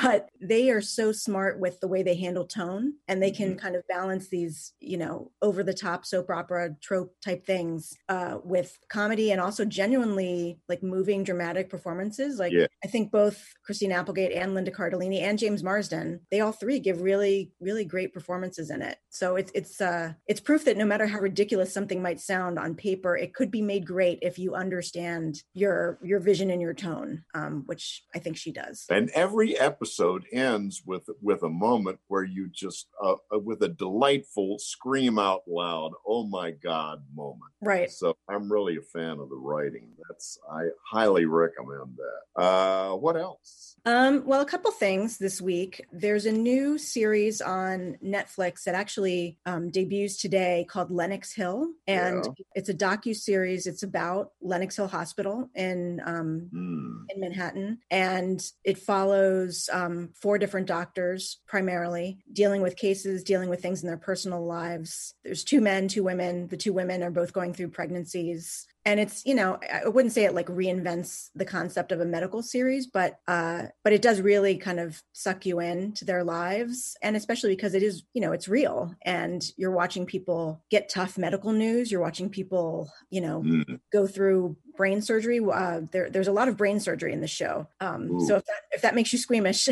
but 0.03 0.29
they 0.41 0.71
are 0.71 0.81
so 0.81 1.13
smart 1.13 1.61
with 1.61 1.79
the 1.81 1.89
way 1.89 2.03
they 2.03 2.15
handle 2.17 2.47
tone 2.47 2.95
and 3.07 3.23
they 3.23 3.31
can 3.31 3.55
Mhm. 3.55 3.59
kind 3.59 3.77
of 3.77 3.87
balance 3.87 4.29
these 4.29 4.73
you 4.81 4.97
know 4.97 5.31
over 5.43 5.63
the 5.63 5.75
top 5.75 6.05
soap 6.05 6.31
opera 6.31 6.75
trope 6.83 7.15
type 7.25 7.45
things 7.47 7.93
uh, 8.09 8.39
with 8.45 8.79
comedy 8.91 9.31
and 9.31 9.41
also 9.41 9.65
genuinely 9.65 10.59
like 10.69 10.83
moving 10.83 11.23
dramatic 11.23 11.69
performances 11.71 12.39
like 12.39 12.53
Yeah. 12.53 12.67
i 12.83 12.89
think 12.89 13.13
both 13.13 13.53
christine 13.65 13.93
applegate 13.93 14.33
and 14.33 14.55
linda 14.55 14.71
cardellini 14.71 15.21
and 15.21 15.39
james 15.39 15.63
marsden 15.63 16.21
they 16.31 16.41
all 16.41 16.53
three 16.53 16.79
give 16.81 17.01
really 17.01 17.53
really 17.61 17.85
great 17.85 18.13
performances 18.13 18.71
in 18.71 18.83
it 18.83 18.99
so 19.11 19.37
it's 19.37 19.53
it's 19.55 19.81
uh 19.81 20.13
it's 20.27 20.41
proof 20.41 20.65
that 20.65 20.77
no 20.77 20.85
matter 20.87 21.07
how 21.07 21.21
ridiculous 21.21 21.73
something 21.73 22.03
might 22.03 22.21
sound 22.21 22.59
on 22.59 22.75
paper 22.75 23.17
it 23.17 23.35
could 23.35 23.51
be 23.51 23.63
made 23.63 23.87
great 23.87 24.19
if 24.23 24.39
you 24.39 24.55
understand 24.55 25.43
your 25.55 25.99
your 26.03 26.19
vision 26.21 26.51
and 26.51 26.61
your 26.63 26.75
tone 26.75 27.25
um, 27.35 27.63
which 27.67 28.03
i 28.15 28.19
think 28.19 28.37
she 28.37 28.51
does 28.53 28.87
And 28.91 29.11
every 29.11 29.57
episode 29.59 29.84
ends 30.33 30.83
with 30.87 31.09
with 31.21 31.43
a 31.43 31.49
moment 31.49 31.99
where 32.09 32.25
you 32.25 32.49
just 32.49 32.89
uh, 33.03 33.15
uh, 33.33 33.39
with 33.39 33.63
a 33.63 33.69
delightful 33.69 34.59
scream 34.59 35.19
out 35.19 35.43
loud, 35.47 35.93
"Oh 36.07 36.27
my 36.27 36.51
God!" 36.53 37.03
moment. 37.15 37.53
right 37.61 37.91
So 37.91 38.17
I'm 38.29 38.51
really 38.51 38.77
a 38.77 38.83
fan 38.83 39.19
of 39.19 39.29
the 39.29 39.37
writing. 39.37 39.89
That's 40.09 40.39
I 40.51 40.69
highly 40.91 41.25
recommend 41.27 41.97
that. 41.97 42.43
Uh, 42.43 42.95
what 42.97 43.17
else? 43.17 43.77
Um, 43.87 44.25
well, 44.27 44.41
a 44.41 44.47
couple 44.47 44.71
things 44.71 45.19
this 45.19 45.41
week. 45.41 45.85
There's 45.93 46.27
a 46.27 46.33
new 46.33 46.79
series 46.79 47.41
on 47.41 47.97
Netflix 48.03 48.65
that 48.65 48.75
actually 48.75 49.39
um, 49.47 49.71
debuts 49.71 50.17
today 50.21 50.67
called 50.69 50.91
Lenox 50.91 51.33
Hill, 51.35 51.69
and 51.87 52.25
Yeah. 52.25 52.45
it's 52.55 52.69
a 52.69 52.75
docu 52.75 53.15
series. 53.15 53.67
It's 53.67 53.83
about 53.83 54.33
Lenox 54.41 54.77
Hill 54.77 54.89
Hospital 54.89 55.51
in 55.55 56.01
um, 56.05 56.49
Hmm. 56.51 57.05
in 57.11 57.21
Manhattan, 57.21 57.79
and 57.91 58.43
it 58.65 58.79
follows 58.79 59.69
um, 59.75 60.11
four 60.15 60.39
different 60.39 60.69
doctors 60.69 61.41
primarily 61.47 62.19
dealing 62.33 62.63
with 62.63 62.77
cases, 62.77 63.25
dealing 63.25 63.49
with 63.51 63.61
things 63.61 63.83
in 63.83 63.89
their 63.89 63.99
personal 63.99 64.47
lives. 64.47 65.15
There's 65.25 65.45
two 65.45 65.61
men, 65.61 65.89
two 65.89 66.05
women. 66.05 66.47
The 66.47 66.57
two 66.57 66.73
women 66.73 67.03
are 67.03 67.11
both 67.11 67.33
going 67.33 67.53
through 67.53 67.71
pregnancies. 67.71 68.67
And 68.87 69.01
it's, 69.01 69.25
you 69.25 69.35
know, 69.35 69.59
I 69.73 69.89
wouldn't 69.89 70.13
say 70.13 70.25
it 70.25 70.35
like 70.35 70.47
reinvents 70.47 71.31
the 71.35 71.47
concept 71.47 71.91
of 71.91 72.01
a 72.01 72.05
medical 72.05 72.43
series, 72.43 72.87
but 72.87 73.19
uh, 73.27 73.63
but 73.83 73.95
it 73.95 74.03
does 74.03 74.21
really 74.21 74.59
kind 74.59 74.79
of 74.79 75.03
suck 75.13 75.47
you 75.47 75.59
in 75.59 75.93
to 75.95 76.05
their 76.05 76.23
lives. 76.23 76.95
And 77.03 77.17
especially 77.17 77.57
because 77.57 77.75
it 77.75 77.83
is, 77.83 78.05
you 78.13 78.21
know, 78.21 78.33
it's 78.33 78.47
real. 78.47 78.95
And 79.03 79.43
you're 79.57 79.71
watching 79.71 80.05
people 80.07 80.63
get 80.71 80.91
tough 80.91 81.17
medical 81.17 81.53
news. 81.53 81.91
You're 81.91 82.03
watching 82.03 82.29
people, 82.29 82.91
you 83.11 83.23
know, 83.23 83.41
Hmm. 83.41 83.63
go 83.91 84.07
through 84.07 84.57
brain 84.77 85.01
surgery. 85.03 85.41
Uh, 85.41 85.83
there, 85.91 86.11
there's 86.11 86.29
a 86.29 86.33
lot 86.33 86.49
of 86.49 86.57
brain 86.57 86.81
surgery 86.81 87.13
in 87.13 87.21
the 87.21 87.27
show. 87.29 87.67
Um, 87.81 88.21
so 88.21 88.37
if 88.37 88.45
that, 88.47 88.57
if 88.73 88.83
that 88.83 88.95
makes 88.95 89.13
you 89.13 89.19
squeamish, 89.19 89.69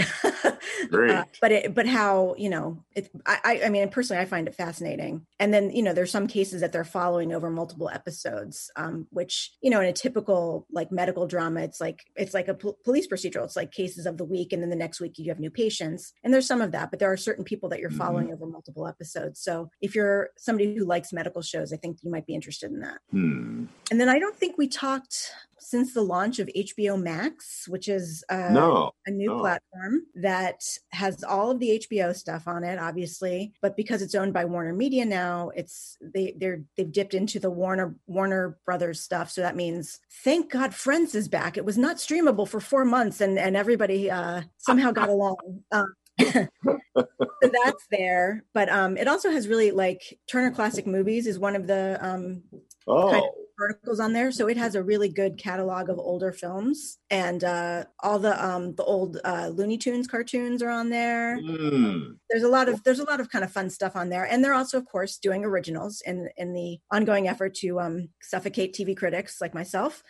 Great. 0.90 1.10
uh, 1.10 1.24
but 1.40 1.52
it, 1.52 1.74
but 1.74 1.86
how 1.86 2.34
you 2.38 2.48
know 2.50 2.82
it? 2.94 3.10
I, 3.26 3.62
I 3.64 3.68
mean 3.68 3.88
personally, 3.88 4.20
I 4.22 4.24
find 4.26 4.46
it 4.48 4.54
fascinating. 4.54 5.26
And 5.40 5.52
then 5.52 5.70
you 5.70 5.82
know 5.82 5.92
there's 5.92 6.10
some 6.10 6.26
cases 6.26 6.60
that 6.60 6.72
they're 6.72 6.84
following 6.84 7.32
over 7.32 7.50
multiple 7.50 7.88
episodes, 7.88 8.70
um, 8.76 9.06
which 9.10 9.52
you 9.60 9.70
know 9.70 9.80
in 9.80 9.86
a 9.88 9.92
typical 9.92 10.66
like 10.70 10.90
medical 10.92 11.26
drama, 11.26 11.60
it's 11.60 11.80
like 11.80 12.04
it's 12.16 12.34
like 12.34 12.48
a 12.48 12.54
pol- 12.54 12.78
police 12.84 13.06
procedural. 13.06 13.44
It's 13.44 13.56
like 13.56 13.72
cases 13.72 14.06
of 14.06 14.18
the 14.18 14.24
week, 14.24 14.52
and 14.52 14.62
then 14.62 14.70
the 14.70 14.76
next 14.76 15.00
week 15.00 15.18
you 15.18 15.28
have 15.28 15.40
new 15.40 15.50
patients. 15.50 16.12
And 16.24 16.32
there's 16.32 16.46
some 16.46 16.60
of 16.60 16.72
that, 16.72 16.90
but 16.90 16.98
there 16.98 17.12
are 17.12 17.16
certain 17.16 17.44
people 17.44 17.68
that 17.70 17.80
you're 17.80 17.90
Mhm. 17.90 17.98
following 17.98 18.32
over 18.32 18.46
multiple 18.46 18.86
episodes. 18.86 19.40
So 19.40 19.70
if 19.80 19.94
you're 19.94 20.30
somebody 20.36 20.74
who 20.76 20.84
likes 20.84 21.12
medical 21.12 21.42
shows, 21.42 21.72
I 21.72 21.76
think 21.76 21.98
you 22.02 22.10
might 22.10 22.26
be 22.26 22.34
interested 22.34 22.70
in 22.70 22.80
that. 22.80 22.98
Hmm. 23.10 23.64
And 23.90 24.00
then 24.00 24.08
I 24.08 24.18
don't 24.18 24.36
think 24.36 24.56
we 24.58 24.68
talked 24.92 25.30
since 25.58 25.94
the 25.94 26.02
launch 26.02 26.38
of 26.38 26.48
HBO 26.56 27.00
Max, 27.00 27.66
which 27.68 27.88
is 27.88 28.24
uh, 28.28 28.50
No. 28.52 28.92
a 29.06 29.10
new 29.10 29.28
no. 29.28 29.38
platform 29.40 30.02
that 30.16 30.60
has 30.90 31.22
all 31.24 31.50
of 31.50 31.60
the 31.60 31.78
HBO 31.88 32.14
stuff 32.14 32.46
on 32.46 32.64
it, 32.64 32.78
obviously. 32.78 33.52
But 33.62 33.76
because 33.76 34.02
it's 34.02 34.14
owned 34.14 34.32
by 34.34 34.44
Warner 34.44 34.72
Media 34.74 35.04
now, 35.04 35.50
it's 35.54 35.96
they 36.00 36.34
they're 36.36 36.62
they've 36.76 36.90
dipped 36.92 37.14
into 37.14 37.38
the 37.40 37.50
Warner 37.50 37.94
Warner 38.06 38.58
Brothers 38.64 39.00
stuff. 39.00 39.30
So 39.30 39.40
that 39.40 39.56
means 39.56 40.00
thank 40.24 40.50
God 40.50 40.74
Friends 40.74 41.14
is 41.14 41.28
back. 41.28 41.56
It 41.56 41.64
was 41.64 41.78
not 41.78 41.96
streamable 41.96 42.46
for 42.46 42.60
four 42.60 42.84
months, 42.84 43.20
and 43.20 43.38
and 43.38 43.56
everybody 43.56 44.10
uh, 44.10 44.42
somehow 44.58 44.90
got 44.90 45.08
along. 45.16 45.62
Um, 45.70 45.94
so 46.20 46.48
that's 47.42 47.86
there, 47.90 48.44
but 48.52 48.68
um, 48.68 48.96
it 48.96 49.08
also 49.08 49.30
has 49.30 49.48
really 49.48 49.70
like 49.70 50.18
Turner 50.28 50.50
Classic 50.50 50.86
Movies 50.86 51.26
is 51.26 51.38
one 51.38 51.56
of 51.56 51.66
the 51.66 51.98
um, 52.00 52.42
Oh. 52.86 53.10
kind 53.12 53.24
verticals 53.62 54.00
on 54.00 54.12
there. 54.12 54.30
So 54.32 54.48
it 54.48 54.56
has 54.56 54.74
a 54.74 54.82
really 54.82 55.08
good 55.08 55.38
catalog 55.38 55.88
of 55.88 55.98
older 55.98 56.32
films 56.32 56.98
and 57.10 57.44
uh 57.44 57.84
all 58.00 58.18
the 58.18 58.34
um 58.44 58.74
the 58.74 58.84
old 58.84 59.18
uh 59.24 59.48
looney 59.52 59.78
tunes 59.78 60.06
cartoons 60.08 60.62
are 60.62 60.70
on 60.70 60.90
there. 60.90 61.38
Hmm. 61.38 62.14
there's 62.30 62.42
a 62.42 62.48
lot 62.56 62.68
of 62.68 62.82
there's 62.84 62.98
a 63.00 63.04
lot 63.04 63.20
of 63.20 63.30
kind 63.30 63.44
of 63.44 63.52
fun 63.52 63.70
stuff 63.70 63.94
on 63.96 64.08
there. 64.08 64.24
And 64.30 64.42
they're 64.42 64.54
also 64.54 64.78
of 64.78 64.86
course 64.86 65.18
doing 65.18 65.44
originals 65.44 66.02
in 66.06 66.28
in 66.36 66.52
the 66.52 66.78
ongoing 66.90 67.28
effort 67.28 67.54
to 67.62 67.80
um 67.80 68.08
suffocate 68.22 68.74
tv 68.74 68.96
critics 68.96 69.40
like 69.40 69.54
myself 69.54 70.02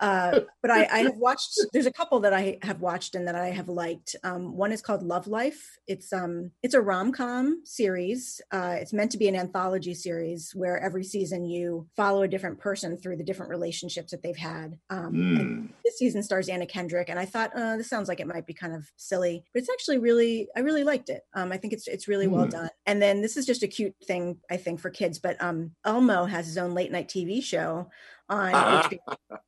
uh, 0.00 0.40
but 0.62 0.70
I, 0.70 0.86
I 0.86 0.98
have 1.00 1.16
watched. 1.16 1.66
There's 1.72 1.86
a 1.86 1.92
couple 1.92 2.20
that 2.20 2.32
I 2.32 2.58
have 2.62 2.80
watched 2.80 3.14
and 3.14 3.26
that 3.28 3.34
I 3.34 3.48
have 3.48 3.68
liked. 3.68 4.16
Um, 4.24 4.56
one 4.56 4.72
is 4.72 4.80
called 4.82 5.02
Love 5.02 5.26
Life. 5.26 5.78
It's 5.86 6.12
um 6.12 6.50
it's 6.62 6.74
a 6.74 6.80
rom 6.80 7.12
com 7.12 7.62
series. 7.64 8.40
Uh, 8.52 8.76
it's 8.80 8.92
meant 8.92 9.10
to 9.12 9.18
be 9.18 9.28
an 9.28 9.36
anthology 9.36 9.94
series 9.94 10.52
where 10.54 10.78
every 10.78 11.04
season 11.04 11.44
you 11.44 11.88
follow 11.96 12.22
a 12.22 12.28
different 12.28 12.58
person 12.58 12.96
through 12.96 13.16
the 13.16 13.24
different 13.24 13.50
relationships 13.50 14.10
that 14.10 14.22
they've 14.22 14.36
had. 14.36 14.78
Um, 14.90 15.28
Hmm. 15.36 15.66
this 15.84 15.98
season 15.98 16.22
stars 16.22 16.48
Anna 16.48 16.66
Kendrick, 16.66 17.08
and 17.08 17.18
I 17.18 17.24
thought 17.24 17.50
uh, 17.56 17.76
this 17.76 17.88
sounds 17.88 18.08
like 18.08 18.20
it 18.20 18.26
might 18.26 18.46
be 18.46 18.54
kind 18.54 18.74
of 18.74 18.90
silly, 18.96 19.44
but 19.52 19.60
it's 19.60 19.70
actually 19.70 19.98
really 19.98 20.48
I 20.56 20.60
really 20.60 20.84
liked 20.84 21.08
it. 21.08 21.22
Um, 21.34 21.52
I 21.52 21.56
think 21.56 21.72
it's 21.72 21.86
it's 21.88 22.08
really 22.08 22.26
well 22.28 22.46
Hmm. 22.46 22.50
done. 22.50 22.70
And 22.86 23.00
then 23.02 23.22
this 23.22 23.36
is 23.36 23.46
just 23.46 23.62
a 23.62 23.68
cute 23.68 23.94
thing 24.06 24.38
I 24.50 24.56
think 24.56 24.80
for 24.80 24.90
kids, 24.90 25.18
but 25.18 25.40
um, 25.42 25.72
Elmo 25.84 26.24
has 26.26 26.46
his 26.46 26.58
own 26.58 26.74
late 26.74 26.92
night 26.92 27.08
TV 27.08 27.42
show 27.42 27.88
on 28.28 28.52
HBO, 28.52 28.98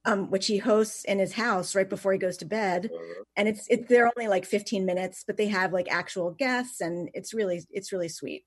um, 0.05 0.31
which 0.31 0.47
he 0.47 0.59
hosts 0.59 1.05
in 1.05 1.19
his 1.19 1.33
house 1.35 1.75
right 1.75 1.89
before 1.89 2.13
he 2.13 2.19
goes 2.19 2.37
to 2.39 2.45
bed. 2.45 2.91
Uh, 2.93 3.23
And 3.37 3.49
it's 3.49 3.67
it's 3.69 3.89
they're 3.89 4.11
only 4.17 4.29
like 4.29 4.45
15 4.45 4.85
minutes, 4.87 5.25
but 5.27 5.37
they 5.37 5.49
have 5.49 5.73
like 5.73 5.89
actual 5.91 6.31
guests, 6.33 6.81
and 6.81 7.11
it's 7.15 7.33
really 7.35 7.63
it's 7.71 7.93
really 7.93 8.09
sweet. 8.09 8.45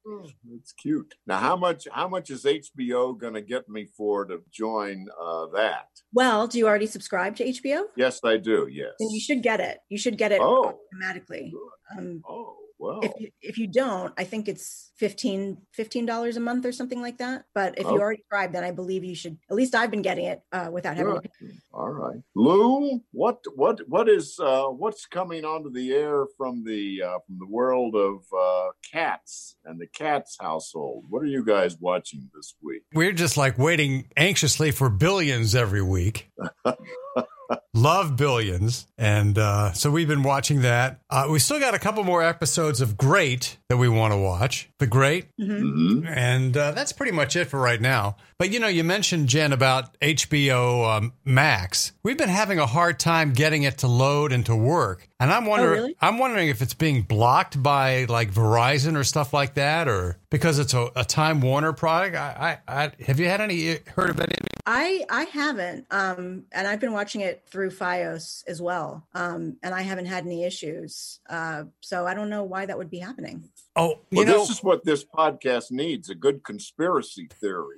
It's 0.56 0.72
cute. 0.74 1.14
Now, 1.28 1.38
how 1.40 1.56
much? 1.56 1.88
How 1.92 2.08
much 2.08 2.30
is 2.30 2.46
HBO 2.46 3.18
going 3.18 3.34
to 3.36 3.42
get 3.42 3.68
me 3.70 3.86
for 3.86 4.26
to 4.26 4.42
join 4.52 5.08
uh, 5.22 5.48
that? 5.54 5.88
Well, 6.14 6.48
do 6.48 6.58
you 6.58 6.68
already 6.68 6.88
subscribe 6.88 7.36
to 7.38 7.46
HBO? 7.46 7.84
Yes, 7.96 8.20
I 8.24 8.38
do. 8.38 8.68
Yes. 8.72 8.94
You 9.00 9.20
should 9.20 9.44
get 9.44 9.60
it. 9.60 9.80
You 9.90 9.98
should 9.98 10.18
get 10.18 10.32
it 10.32 10.42
Oh. 10.42 10.80
automatically. 10.94 11.54
Um, 11.98 12.22
Oh 12.28 12.58
well. 12.84 13.00
if 13.02 13.12
you 13.20 13.30
if 13.42 13.58
you 13.58 13.68
don't, 13.68 14.14
I 14.18 14.24
think 14.26 14.48
it's 14.48 14.92
15 14.98 15.58
dollars 16.06 16.38
a 16.38 16.40
month 16.40 16.66
or 16.66 16.72
something 16.72 17.02
like 17.02 17.18
that. 17.18 17.46
But 17.56 17.78
if 17.80 17.86
Oh. 17.86 17.94
you 17.96 18.00
already 18.02 18.22
subscribed, 18.22 18.54
then 18.56 18.64
I 18.64 18.72
believe 18.72 19.04
you 19.04 19.16
should. 19.16 19.38
At 19.50 19.56
least 19.56 19.74
I've 19.76 19.92
been 19.92 20.02
getting 20.02 20.26
it 20.26 20.42
uh, 20.52 20.70
without 20.72 20.96
having. 20.98 21.14
Good. 21.16 21.24
To 21.24 21.30
pay. 21.48 21.54
All 21.74 21.90
right, 21.90 22.22
Lou. 22.36 23.02
What 23.12 23.40
what 23.56 23.80
what 23.88 24.08
is 24.10 24.40
uh, 24.40 24.66
what's 24.66 25.06
coming 25.06 25.44
onto 25.46 25.72
the 25.72 25.94
air 25.94 26.26
from 26.38 26.64
the 26.64 27.02
uh, 27.04 27.20
from 27.26 27.40
the 27.40 27.48
world 27.48 27.96
of 27.96 28.24
uh, 28.38 28.70
cats 28.92 29.56
and 29.66 29.80
the 29.80 29.88
cats 29.88 30.38
household? 30.40 31.06
What 31.10 31.22
are 31.24 31.28
you 31.38 31.44
guys 31.44 31.78
watching 31.80 32.30
this 32.36 32.56
week? 32.62 32.84
We're 32.94 33.14
just 33.14 33.38
like 33.38 33.58
waiting 33.58 34.10
anxiously 34.18 34.72
for 34.72 34.90
billions 34.90 35.56
every 35.56 35.82
week. 35.82 36.30
Love 37.76 38.16
billions. 38.16 38.86
And 39.00 39.38
uh, 39.38 39.74
so 39.74 39.90
we've 39.90 40.08
been 40.08 40.22
watching 40.24 40.62
that. 40.62 41.02
Uh, 41.10 41.28
we 41.32 41.40
still 41.40 41.60
got 41.60 41.74
a 41.74 41.80
couple 41.80 42.04
more 42.04 42.22
episodes 42.22 42.82
of 42.82 42.98
Great 42.98 43.58
that 43.68 43.78
we 43.78 43.90
want 43.90 44.14
to 44.14 44.18
watch. 44.18 44.70
The 44.78 44.86
Great. 44.88 45.26
Mhm. 45.38 45.62
Mm-hmm. 45.62 46.08
And 46.08 46.56
uh, 46.56 46.72
that's 46.72 46.94
pretty 46.94 47.12
much 47.12 47.36
it 47.36 47.46
for 47.46 47.60
right 47.60 47.82
now. 47.82 48.16
But 48.38 48.52
you 48.52 48.60
know, 48.60 48.68
you 48.68 48.84
mentioned 48.84 49.30
Jen 49.30 49.54
about 49.54 49.98
HBO 50.02 50.98
um, 50.98 51.14
Max. 51.24 51.94
We've 52.04 52.18
been 52.18 52.30
having 52.30 52.60
a 52.60 52.66
hard 52.66 53.00
time 53.00 53.32
getting 53.34 53.64
it 53.64 53.80
to 53.80 53.88
load 53.88 54.32
and 54.34 54.46
to 54.48 54.56
work, 54.56 55.08
and 55.20 55.32
I'm 55.32 55.46
wondering, 55.46 55.80
really? 55.82 55.96
I'm 56.02 56.18
wondering 56.18 56.50
if 56.50 56.62
it's 56.62 56.74
being 56.74 57.04
blocked 57.04 57.62
by 57.64 58.04
like 58.06 58.34
Verizon 58.34 58.98
or 58.98 59.06
stuff 59.06 59.34
like 59.34 59.54
that, 59.54 59.88
or 59.88 60.18
because 60.30 60.60
it's 60.60 60.74
a, 60.74 60.90
a 60.96 61.06
Time 61.06 61.40
Warner 61.40 61.72
product. 61.72 62.18
I, 62.18 62.60
I, 62.68 62.84
I 62.86 62.92
have 63.06 63.20
you 63.20 63.28
had 63.28 63.40
any 63.40 63.78
heard 63.96 64.10
of 64.10 64.20
any? 64.20 64.36
I 64.66 65.06
I 65.10 65.24
haven't, 65.26 65.86
um, 65.92 66.44
and 66.52 66.68
I've 66.68 66.82
been 66.82 66.94
watching 66.94 67.22
it 67.22 67.44
through 67.48 67.63
FiOS 67.72 68.44
as 68.48 68.62
well, 68.62 69.08
um, 69.14 69.58
and 69.64 69.74
I 69.74 69.82
haven't 69.82 70.06
had 70.06 70.26
any 70.26 70.44
issues. 70.44 71.20
Uh, 71.30 71.64
so 71.82 72.06
I 72.08 72.14
don't 72.14 72.30
know 72.30 72.44
why 72.44 72.66
that 72.66 72.78
would 72.78 72.90
be 72.90 73.00
happening. 73.00 73.50
Oh, 73.76 74.00
you 74.12 74.20
Well, 74.20 74.26
know, 74.26 74.40
this 74.40 74.50
is 74.50 74.64
what 74.64 74.84
this 74.86 75.04
podcast 75.04 75.72
needs—a 75.72 76.16
good 76.16 76.44
conspiracy 76.44 77.28
theory. 77.40 77.78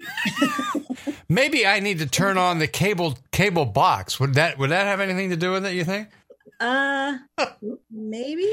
maybe 1.29 1.65
I 1.65 1.79
need 1.79 1.99
to 1.99 2.05
turn 2.05 2.37
on 2.37 2.59
the 2.59 2.67
cable 2.67 3.17
cable 3.31 3.65
box. 3.65 4.19
Would 4.19 4.33
that 4.35 4.57
would 4.57 4.71
that 4.71 4.85
have 4.87 4.99
anything 4.99 5.29
to 5.29 5.37
do 5.37 5.51
with 5.51 5.65
it? 5.65 5.73
You 5.73 5.83
think? 5.83 6.09
Uh, 6.59 7.17
maybe. 7.91 8.49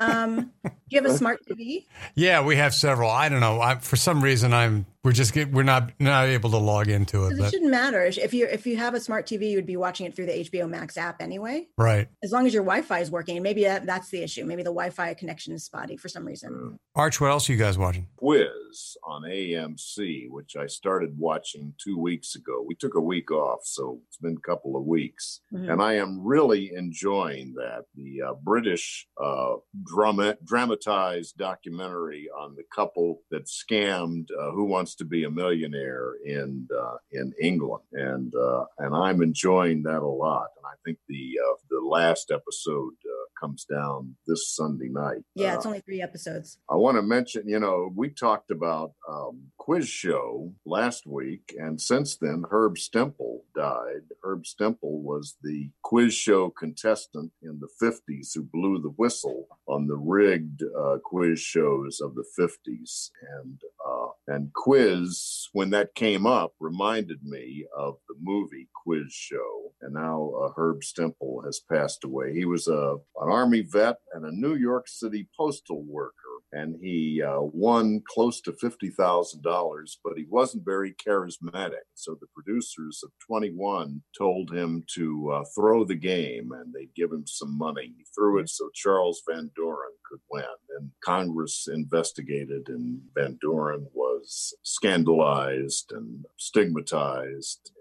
Um, 0.00 0.52
do 0.64 0.70
you 0.90 1.00
have 1.02 1.10
a 1.10 1.14
smart 1.18 1.40
TV? 1.48 1.86
Yeah, 2.14 2.44
we 2.44 2.56
have 2.56 2.74
several. 2.74 3.10
I 3.10 3.28
don't 3.28 3.40
know. 3.40 3.60
I, 3.60 3.76
for 3.76 3.96
some 3.96 4.22
reason, 4.22 4.52
I'm 4.52 4.86
We're 5.04 5.12
just 5.12 5.32
get, 5.32 5.50
we're 5.52 5.62
not 5.62 5.92
not 6.00 6.26
able 6.26 6.50
to 6.50 6.58
log 6.58 6.88
into 6.88 7.26
it. 7.26 7.32
It 7.32 7.38
But, 7.38 7.50
shouldn't 7.50 7.70
matter 7.70 8.04
if 8.04 8.34
you 8.34 8.46
if 8.46 8.66
you 8.66 8.76
have 8.76 8.94
a 8.94 9.00
smart 9.00 9.26
TV, 9.26 9.50
you'd 9.50 9.66
be 9.66 9.76
watching 9.76 10.06
it 10.06 10.14
through 10.14 10.26
the 10.26 10.32
HBO 10.50 10.68
Max 10.68 10.96
app 10.96 11.22
anyway. 11.22 11.68
right. 11.78 12.08
As 12.22 12.32
long 12.32 12.46
as 12.46 12.52
your 12.54 12.64
Wi-Fi 12.64 12.98
is 13.00 13.10
working, 13.10 13.36
and 13.36 13.42
maybe 13.44 13.64
that, 13.64 13.86
that's 13.86 14.10
the 14.10 14.22
issue. 14.22 14.44
Maybe 14.44 14.62
the 14.62 14.70
Wi-Fi 14.70 15.14
connection 15.14 15.52
is 15.54 15.64
spotty 15.64 15.96
for 15.96 16.08
some 16.08 16.24
reason. 16.26 16.78
Arch, 16.94 17.20
what 17.20 17.30
else 17.30 17.48
are 17.48 17.52
you 17.52 17.58
guys 17.58 17.78
watching? 17.78 18.06
quiz 18.16 18.96
on 19.06 19.22
AMC, 19.22 20.28
which 20.30 20.56
I 20.56 20.66
started 20.66 21.18
watching 21.18 21.72
two 21.82 21.98
weeks 21.98 22.34
ago. 22.34 22.64
We 22.66 22.74
took 22.74 22.94
a 22.94 23.00
week 23.00 23.30
off, 23.30 23.60
so 23.64 24.00
it's 24.08 24.16
been 24.18 24.36
a 24.36 24.40
couple 24.48 24.76
of 24.76 24.84
weeks. 24.84 25.40
Mhm. 25.52 25.72
And 25.72 25.82
I 25.82 25.94
am 25.94 26.24
really 26.26 26.72
enjoying 26.74 27.54
that. 27.54 27.84
The 27.94 28.17
uh, 28.22 28.34
British 28.42 29.06
uh, 29.22 29.54
drama, 29.84 30.36
dramatized 30.44 31.36
documentary 31.36 32.28
on 32.36 32.54
the 32.54 32.64
couple 32.74 33.20
that 33.30 33.46
scammed 33.46 34.28
uh, 34.38 34.50
Who 34.52 34.64
Wants 34.64 34.94
to 34.96 35.04
Be 35.04 35.24
a 35.24 35.30
Millionaire 35.30 36.14
in 36.24 36.68
uh, 36.76 36.96
in 37.12 37.32
England, 37.40 37.84
and 37.92 38.32
uh, 38.34 38.64
and 38.78 38.94
I'm 38.94 39.22
enjoying 39.22 39.82
that 39.84 40.02
a 40.02 40.06
lot. 40.06 40.48
And 40.56 40.66
I 40.66 40.76
think 40.84 40.98
the 41.08 41.38
uh, 41.44 41.56
the 41.70 41.86
last 41.86 42.30
episode 42.30 42.94
comes 43.40 43.64
down 43.64 44.16
this 44.26 44.54
Sunday 44.54 44.88
night. 44.88 45.22
Yeah, 45.34 45.52
Uh, 45.52 45.56
it's 45.56 45.66
only 45.66 45.80
three 45.80 46.02
episodes. 46.02 46.58
I 46.70 46.74
want 46.76 46.96
to 46.96 47.02
mention, 47.02 47.48
you 47.48 47.58
know, 47.58 47.90
we 47.94 48.10
talked 48.10 48.50
about 48.50 48.92
um, 49.08 49.48
quiz 49.58 49.88
show 49.88 50.52
last 50.66 51.06
week, 51.06 51.54
and 51.58 51.80
since 51.80 52.16
then, 52.16 52.44
Herb 52.50 52.76
Stempel 52.76 53.40
died. 53.54 54.02
Herb 54.22 54.44
Stempel 54.44 55.00
was 55.02 55.36
the 55.42 55.70
quiz 55.82 56.14
show 56.14 56.50
contestant 56.50 57.32
in 57.42 57.60
the 57.60 57.68
50s 57.82 58.34
who 58.34 58.42
blew 58.42 58.80
the 58.80 58.90
whistle 58.90 59.46
on 59.66 59.86
the 59.86 59.96
rigged 59.96 60.62
uh, 60.62 60.98
quiz 61.04 61.40
shows 61.40 62.00
of 62.00 62.14
the 62.14 62.24
50s. 62.38 63.10
And 63.40 63.60
uh, 63.86 64.08
and 64.26 64.52
quiz, 64.52 65.48
when 65.52 65.70
that 65.70 65.94
came 65.94 66.26
up, 66.26 66.52
reminded 66.60 67.22
me 67.24 67.66
of 67.76 67.96
the 68.08 68.14
movie 68.20 68.68
Quiz 68.84 69.10
Show. 69.12 69.67
And 69.80 69.94
now 69.94 70.32
uh, 70.42 70.52
Herb 70.56 70.80
Stempel 70.80 71.44
has 71.44 71.60
passed 71.70 72.04
away. 72.04 72.34
He 72.34 72.44
was 72.44 72.68
a 72.68 72.96
an 73.20 73.30
Army 73.30 73.62
vet 73.62 73.96
and 74.12 74.24
a 74.24 74.32
New 74.32 74.54
York 74.54 74.88
City 74.88 75.28
postal 75.36 75.82
worker 75.82 76.28
and 76.52 76.76
he 76.80 77.22
uh, 77.22 77.40
won 77.40 78.02
close 78.08 78.40
to 78.42 78.52
fifty 78.52 78.90
thousand 78.90 79.42
dollars, 79.42 79.98
but 80.02 80.16
he 80.16 80.24
wasn't 80.28 80.64
very 80.64 80.94
charismatic. 80.94 81.84
So 81.94 82.16
the 82.20 82.26
producers 82.34 83.00
of 83.04 83.10
Twenty 83.24 83.50
One 83.50 84.02
told 84.16 84.50
him 84.50 84.84
to 84.94 85.30
uh, 85.30 85.44
throw 85.54 85.84
the 85.84 85.94
game, 85.94 86.50
and 86.52 86.72
they'd 86.72 86.94
give 86.94 87.12
him 87.12 87.24
some 87.26 87.56
money. 87.56 87.92
He 87.96 88.04
threw 88.14 88.38
it 88.38 88.48
so 88.48 88.70
Charles 88.74 89.22
Van 89.28 89.50
Doren 89.56 89.92
could 90.08 90.20
win. 90.30 90.44
And 90.78 90.90
Congress 91.04 91.68
investigated, 91.70 92.68
and 92.68 93.00
Van 93.14 93.38
Doren 93.40 93.86
was 93.92 94.54
scandalized 94.62 95.92
and 95.92 96.24
stigmatized. 96.38 97.72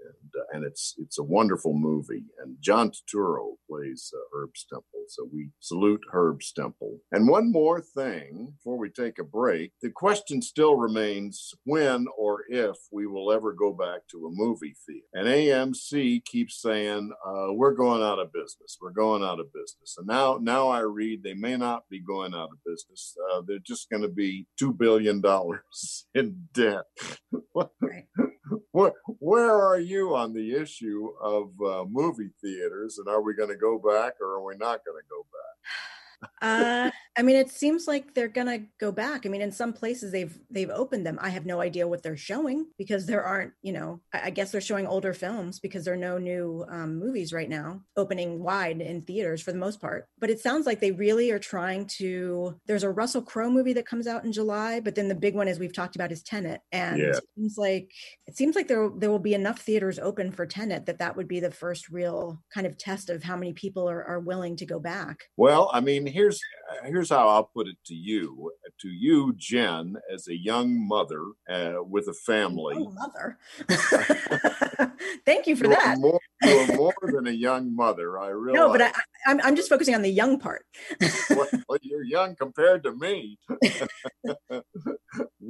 And, 0.53 0.65
it's 0.67 0.96
it's 0.98 1.17
a 1.17 1.24
wonderful 1.24 1.74
movie. 1.74 2.25
And 2.44 2.58
John 2.60 2.91
Turturro 2.91 3.53
plays 3.70 4.12
uh, 4.13 4.38
Herb 4.38 4.51
Stempel, 4.56 5.03
so 5.08 5.29
we 5.32 5.50
salute 5.60 6.01
Herb 6.12 6.41
Stempel. 6.41 6.98
And 7.12 7.27
one 7.27 7.51
more 7.51 7.79
thing 7.79 8.53
before 8.58 8.77
we 8.77 8.89
take 8.89 9.20
a 9.20 9.24
break, 9.24 9.72
the 9.82 9.89
question 9.89 10.41
still 10.41 10.75
remains 10.75 11.53
when 11.63 12.08
or 12.17 12.44
if 12.50 12.75
we 12.91 13.08
will 13.08 13.32
ever 13.32 13.53
go 13.53 13.72
back 13.72 14.01
to 14.12 14.27
a 14.27 14.32
movie 14.32 14.75
theater. 14.86 15.06
And 15.13 15.27
AMC 15.27 16.25
keeps 16.25 16.62
saying 16.62 17.12
uh, 17.25 17.53
we're 17.53 17.74
going 17.74 18.03
out 18.03 18.20
of 18.20 18.34
business. 18.34 18.77
We're 18.82 18.91
going 18.91 19.24
out 19.24 19.39
of 19.39 19.53
business. 19.53 19.96
And 19.98 20.08
now 20.08 20.38
now 20.41 20.67
I 20.67 20.82
read 20.82 21.24
they 21.24 21.34
may 21.34 21.56
not 21.56 21.84
be 21.89 22.01
going 22.01 22.34
out 22.34 22.50
of 22.51 22.63
business. 22.65 23.15
Uh, 23.32 23.41
they're 23.48 23.60
just 23.60 23.89
going 23.89 24.03
to 24.03 24.10
be 24.10 24.48
two 24.60 24.74
billion 24.74 25.22
dollars 25.22 26.06
in 26.15 26.48
debt. 26.53 26.86
Where, 28.72 29.51
are 29.51 29.80
you 29.80 30.16
on 30.16 30.34
the 30.34 30.56
issue 30.56 31.10
of 31.22 31.51
uh, 31.62 31.86
movie 31.89 32.32
theaters, 32.42 32.98
and 32.98 33.08
are 33.08 33.22
we 33.22 33.36
going 33.36 33.50
to 33.50 33.56
go 33.56 33.77
back, 33.80 34.13
or 34.22 34.36
are 34.36 34.44
we 34.44 34.56
not 34.58 34.86
going 34.86 35.01
to 35.01 35.10
go 35.10 35.25
back? 35.32 35.72
Uh, 36.41 36.91
I 37.17 37.21
mean, 37.24 37.36
it 37.36 37.50
seems 37.50 37.88
like 37.88 38.13
they're 38.13 38.27
gonna 38.27 38.59
go 38.79 38.91
back. 38.91 39.25
I 39.25 39.29
mean, 39.29 39.41
in 39.41 39.51
some 39.51 39.74
places 39.74 40.12
they've 40.12 40.38
they've 40.50 40.69
opened 40.69 41.05
them. 41.05 41.17
I 41.21 41.29
have 41.29 41.45
no 41.45 41.62
idea 41.62 41.88
what 41.88 42.03
they're 42.03 42.17
showing 42.17 42.67
because 42.77 43.05
there 43.05 43.24
aren't, 43.24 43.53
you 43.62 43.74
know, 43.74 44.01
I, 44.13 44.21
I 44.25 44.29
guess 44.29 44.51
they're 44.51 44.62
showing 44.62 44.88
older 44.88 45.13
films 45.13 45.59
because 45.59 45.86
there 45.86 45.93
are 45.93 45.97
no 45.97 46.17
new 46.17 46.65
um, 46.69 47.00
movies 47.00 47.33
right 47.33 47.50
now 47.50 47.81
opening 47.95 48.43
wide 48.43 48.81
in 48.81 49.01
theaters 49.01 49.41
for 49.41 49.51
the 49.51 49.57
most 49.57 49.81
part. 49.81 50.07
But 50.19 50.29
it 50.29 50.39
sounds 50.39 50.65
like 50.65 50.79
they 50.79 50.91
really 50.91 51.31
are 51.31 51.39
trying 51.39 51.88
to. 51.97 52.59
There's 52.65 52.83
a 52.83 52.89
Russell 52.91 53.21
Crowe 53.21 53.50
movie 53.50 53.74
that 53.74 53.88
comes 53.88 54.07
out 54.07 54.24
in 54.25 54.31
July, 54.31 54.79
but 54.79 54.96
then 54.96 55.07
the 55.07 55.15
big 55.15 55.35
one, 55.35 55.48
as 55.48 55.59
we've 55.59 55.74
talked 55.74 55.96
about, 55.96 56.11
is 56.11 56.24
Tenet, 56.24 56.61
and 56.72 57.00
Yeah. 57.00 57.18
it 57.18 57.24
seems 57.35 57.57
like 57.57 57.92
it 58.27 58.35
seems 58.37 58.55
like 58.55 58.68
there 58.68 58.89
there 58.96 59.11
will 59.11 59.20
be 59.20 59.33
enough 59.33 59.59
theaters 59.59 60.00
open 60.00 60.31
for 60.31 60.46
Tenet 60.46 60.85
that 60.87 61.00
that 61.00 61.15
would 61.15 61.27
be 61.27 61.39
the 61.39 61.51
first 61.51 61.89
real 61.89 62.44
kind 62.53 62.65
of 62.68 62.77
test 62.77 63.09
of 63.09 63.24
how 63.24 63.35
many 63.35 63.53
people 63.53 63.89
are, 63.89 64.03
are 64.03 64.20
willing 64.20 64.55
to 64.57 64.65
go 64.65 64.79
back. 64.79 65.25
Well, 65.35 65.70
I 65.74 65.79
mean, 65.81 66.06
here's 66.07 66.39
here's 66.85 67.09
how 67.09 67.27
I'll 67.27 67.46
put 67.46 67.67
it 67.67 67.77
to 67.85 67.96
you, 67.96 68.51
to 68.81 68.89
you, 68.89 69.33
Jen, 69.37 69.96
as 70.13 70.27
a 70.27 70.37
young 70.37 70.87
mother 70.87 71.24
uh, 71.50 71.83
with 71.83 72.07
a 72.07 72.13
family. 72.13 72.75
Oh, 72.77 72.91
mother. 72.91 73.37
Thank 75.25 75.48
you 75.48 75.55
for 75.55 75.65
you 75.65 75.72
are 75.72 75.75
that. 75.75 75.98
more, 76.00 76.20
you 76.43 76.57
are 76.57 76.67
more 76.75 76.93
than 77.01 77.27
a 77.27 77.31
young 77.31 77.75
mother. 77.75 78.20
I 78.20 78.29
realize. 78.29 78.59
No, 78.59 78.72
but 78.72 78.81
I, 78.81 78.87
I, 78.87 78.91
I'm, 79.27 79.41
I'm 79.41 79.55
just 79.55 79.70
focusing 79.70 79.96
on 79.96 80.01
the 80.01 80.09
young 80.09 80.39
part. 80.39 80.65
well, 81.29 81.79
you're 81.81 82.03
young 82.03 82.35
compared 82.35 82.83
to 82.83 82.91
me. 82.93 83.37